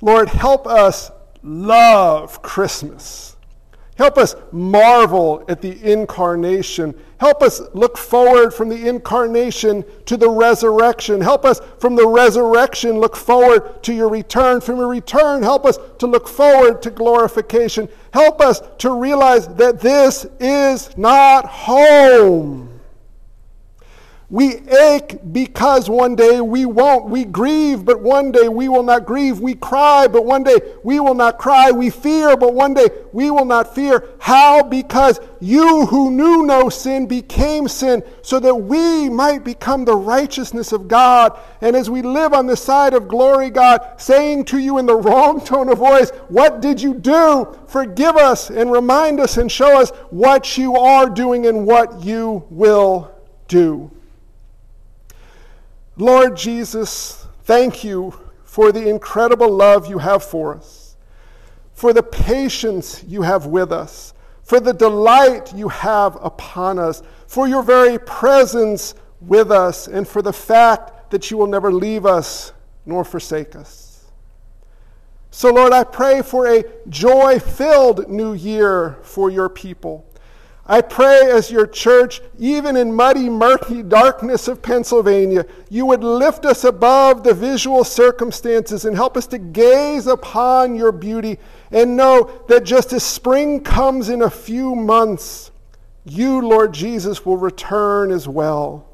Lord, 0.00 0.30
help 0.30 0.66
us 0.66 1.10
love 1.42 2.40
Christmas. 2.40 3.36
Help 3.98 4.16
us 4.16 4.36
marvel 4.52 5.44
at 5.48 5.60
the 5.60 5.76
incarnation. 5.82 6.94
Help 7.18 7.42
us 7.42 7.60
look 7.74 7.98
forward 7.98 8.54
from 8.54 8.68
the 8.68 8.88
incarnation 8.88 9.84
to 10.06 10.16
the 10.16 10.30
resurrection. 10.30 11.20
Help 11.20 11.44
us 11.44 11.60
from 11.80 11.96
the 11.96 12.06
resurrection 12.06 13.00
look 13.00 13.16
forward 13.16 13.82
to 13.82 13.92
your 13.92 14.08
return. 14.08 14.60
From 14.60 14.76
your 14.76 14.86
return, 14.86 15.42
help 15.42 15.66
us 15.66 15.80
to 15.98 16.06
look 16.06 16.28
forward 16.28 16.80
to 16.82 16.90
glorification. 16.90 17.88
Help 18.12 18.40
us 18.40 18.62
to 18.78 18.94
realize 18.94 19.48
that 19.48 19.80
this 19.80 20.26
is 20.38 20.96
not 20.96 21.44
home. 21.46 22.77
We 24.30 24.56
ache 24.68 25.20
because 25.32 25.88
one 25.88 26.14
day 26.14 26.42
we 26.42 26.66
won't. 26.66 27.06
We 27.06 27.24
grieve, 27.24 27.86
but 27.86 28.02
one 28.02 28.30
day 28.30 28.46
we 28.46 28.68
will 28.68 28.82
not 28.82 29.06
grieve. 29.06 29.40
We 29.40 29.54
cry, 29.54 30.06
but 30.06 30.26
one 30.26 30.42
day 30.42 30.58
we 30.84 31.00
will 31.00 31.14
not 31.14 31.38
cry. 31.38 31.70
We 31.70 31.88
fear, 31.88 32.36
but 32.36 32.52
one 32.52 32.74
day 32.74 32.88
we 33.14 33.30
will 33.30 33.46
not 33.46 33.74
fear. 33.74 34.04
How? 34.18 34.62
Because 34.62 35.18
you 35.40 35.86
who 35.86 36.10
knew 36.10 36.44
no 36.44 36.68
sin 36.68 37.06
became 37.06 37.68
sin 37.68 38.02
so 38.20 38.38
that 38.40 38.54
we 38.54 39.08
might 39.08 39.44
become 39.44 39.86
the 39.86 39.96
righteousness 39.96 40.72
of 40.72 40.88
God. 40.88 41.38
And 41.62 41.74
as 41.74 41.88
we 41.88 42.02
live 42.02 42.34
on 42.34 42.46
the 42.46 42.56
side 42.56 42.92
of 42.92 43.08
glory, 43.08 43.48
God, 43.48 43.94
saying 43.96 44.44
to 44.46 44.58
you 44.58 44.76
in 44.76 44.84
the 44.84 44.96
wrong 45.08 45.42
tone 45.42 45.70
of 45.70 45.78
voice, 45.78 46.10
What 46.28 46.60
did 46.60 46.82
you 46.82 46.92
do? 46.92 47.56
Forgive 47.66 48.16
us 48.16 48.50
and 48.50 48.70
remind 48.70 49.20
us 49.20 49.38
and 49.38 49.50
show 49.50 49.80
us 49.80 49.88
what 50.10 50.58
you 50.58 50.76
are 50.76 51.08
doing 51.08 51.46
and 51.46 51.66
what 51.66 52.04
you 52.04 52.44
will 52.50 53.10
do. 53.46 53.90
Lord 55.98 56.36
Jesus, 56.36 57.26
thank 57.42 57.84
you 57.84 58.14
for 58.44 58.72
the 58.72 58.88
incredible 58.88 59.50
love 59.50 59.88
you 59.88 59.98
have 59.98 60.22
for 60.22 60.54
us. 60.54 60.96
for 61.78 61.92
the 61.92 62.02
patience 62.02 63.04
you 63.06 63.22
have 63.22 63.46
with 63.46 63.70
us, 63.70 64.12
for 64.42 64.58
the 64.58 64.72
delight 64.72 65.54
you 65.54 65.68
have 65.68 66.18
upon 66.20 66.76
us, 66.76 67.04
for 67.28 67.46
your 67.46 67.62
very 67.62 68.00
presence 68.00 68.96
with 69.20 69.52
us, 69.52 69.86
and 69.86 70.06
for 70.08 70.20
the 70.20 70.32
fact 70.32 71.12
that 71.12 71.30
you 71.30 71.36
will 71.36 71.46
never 71.46 71.72
leave 71.72 72.04
us 72.04 72.52
nor 72.84 73.04
forsake 73.04 73.54
us. 73.54 74.10
So, 75.30 75.52
Lord, 75.52 75.72
I 75.72 75.84
pray 75.84 76.20
for 76.22 76.48
a 76.48 76.64
joy 76.88 77.38
filled 77.38 78.08
new 78.08 78.32
year 78.32 78.98
for 79.02 79.30
your 79.30 79.48
people. 79.48 80.04
I 80.70 80.82
pray 80.82 81.30
as 81.30 81.50
your 81.50 81.66
church, 81.66 82.20
even 82.38 82.76
in 82.76 82.92
muddy, 82.92 83.30
murky 83.30 83.82
darkness 83.82 84.48
of 84.48 84.60
Pennsylvania, 84.60 85.46
you 85.70 85.86
would 85.86 86.04
lift 86.04 86.44
us 86.44 86.62
above 86.64 87.24
the 87.24 87.32
visual 87.32 87.84
circumstances 87.84 88.84
and 88.84 88.94
help 88.94 89.16
us 89.16 89.26
to 89.28 89.38
gaze 89.38 90.06
upon 90.06 90.74
your 90.74 90.92
beauty 90.92 91.38
and 91.70 91.96
know 91.96 92.30
that 92.48 92.64
just 92.64 92.92
as 92.92 93.02
spring 93.02 93.62
comes 93.62 94.10
in 94.10 94.20
a 94.20 94.28
few 94.28 94.74
months, 94.74 95.50
you, 96.04 96.46
Lord 96.46 96.74
Jesus, 96.74 97.24
will 97.24 97.38
return 97.38 98.10
as 98.10 98.28
well. 98.28 98.86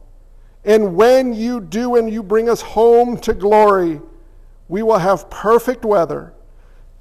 And 0.65 0.95
when 0.95 1.35
you 1.35 1.61
do 1.61 1.97
and 1.97 2.09
you 2.11 2.23
bring 2.23 2.49
us 2.49 2.61
home 2.61 3.19
to 3.19 3.35
glory, 3.35 4.01
we 4.69 4.83
will 4.83 4.99
have 4.99 5.29
perfect 5.29 5.85
weather 5.85 6.33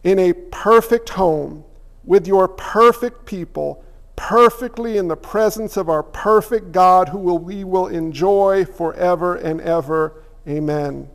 in 0.04 0.18
a 0.18 0.34
perfect 0.34 1.10
home 1.10 1.64
with 2.04 2.28
your 2.28 2.48
perfect 2.48 3.26
people, 3.26 3.84
perfectly 4.24 4.96
in 4.96 5.10
the 5.10 5.18
presence 5.18 5.76
of 5.76 5.90
our 5.90 6.02
perfect 6.02 6.72
God, 6.72 7.10
who 7.10 7.18
will, 7.18 7.38
we 7.38 7.66
will 7.66 7.88
enjoy 7.88 8.64
forever 8.64 9.36
and 9.36 9.60
ever. 9.60 10.14
Amen. 10.48 11.10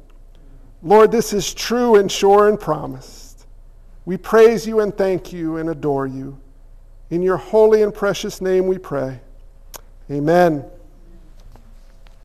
Lord, 0.82 1.10
this 1.10 1.32
is 1.32 1.54
true 1.54 1.96
and 1.96 2.12
sure 2.12 2.50
and 2.50 2.60
promised. 2.60 3.46
We 4.04 4.18
praise 4.18 4.66
you 4.66 4.80
and 4.80 4.94
thank 4.94 5.32
you 5.32 5.56
and 5.56 5.70
adore 5.70 6.06
you. 6.06 6.38
In 7.08 7.22
your 7.22 7.38
holy 7.38 7.80
and 7.80 7.94
precious 7.94 8.42
name 8.42 8.66
we 8.66 8.76
pray. 8.76 9.22
Amen. 10.10 10.66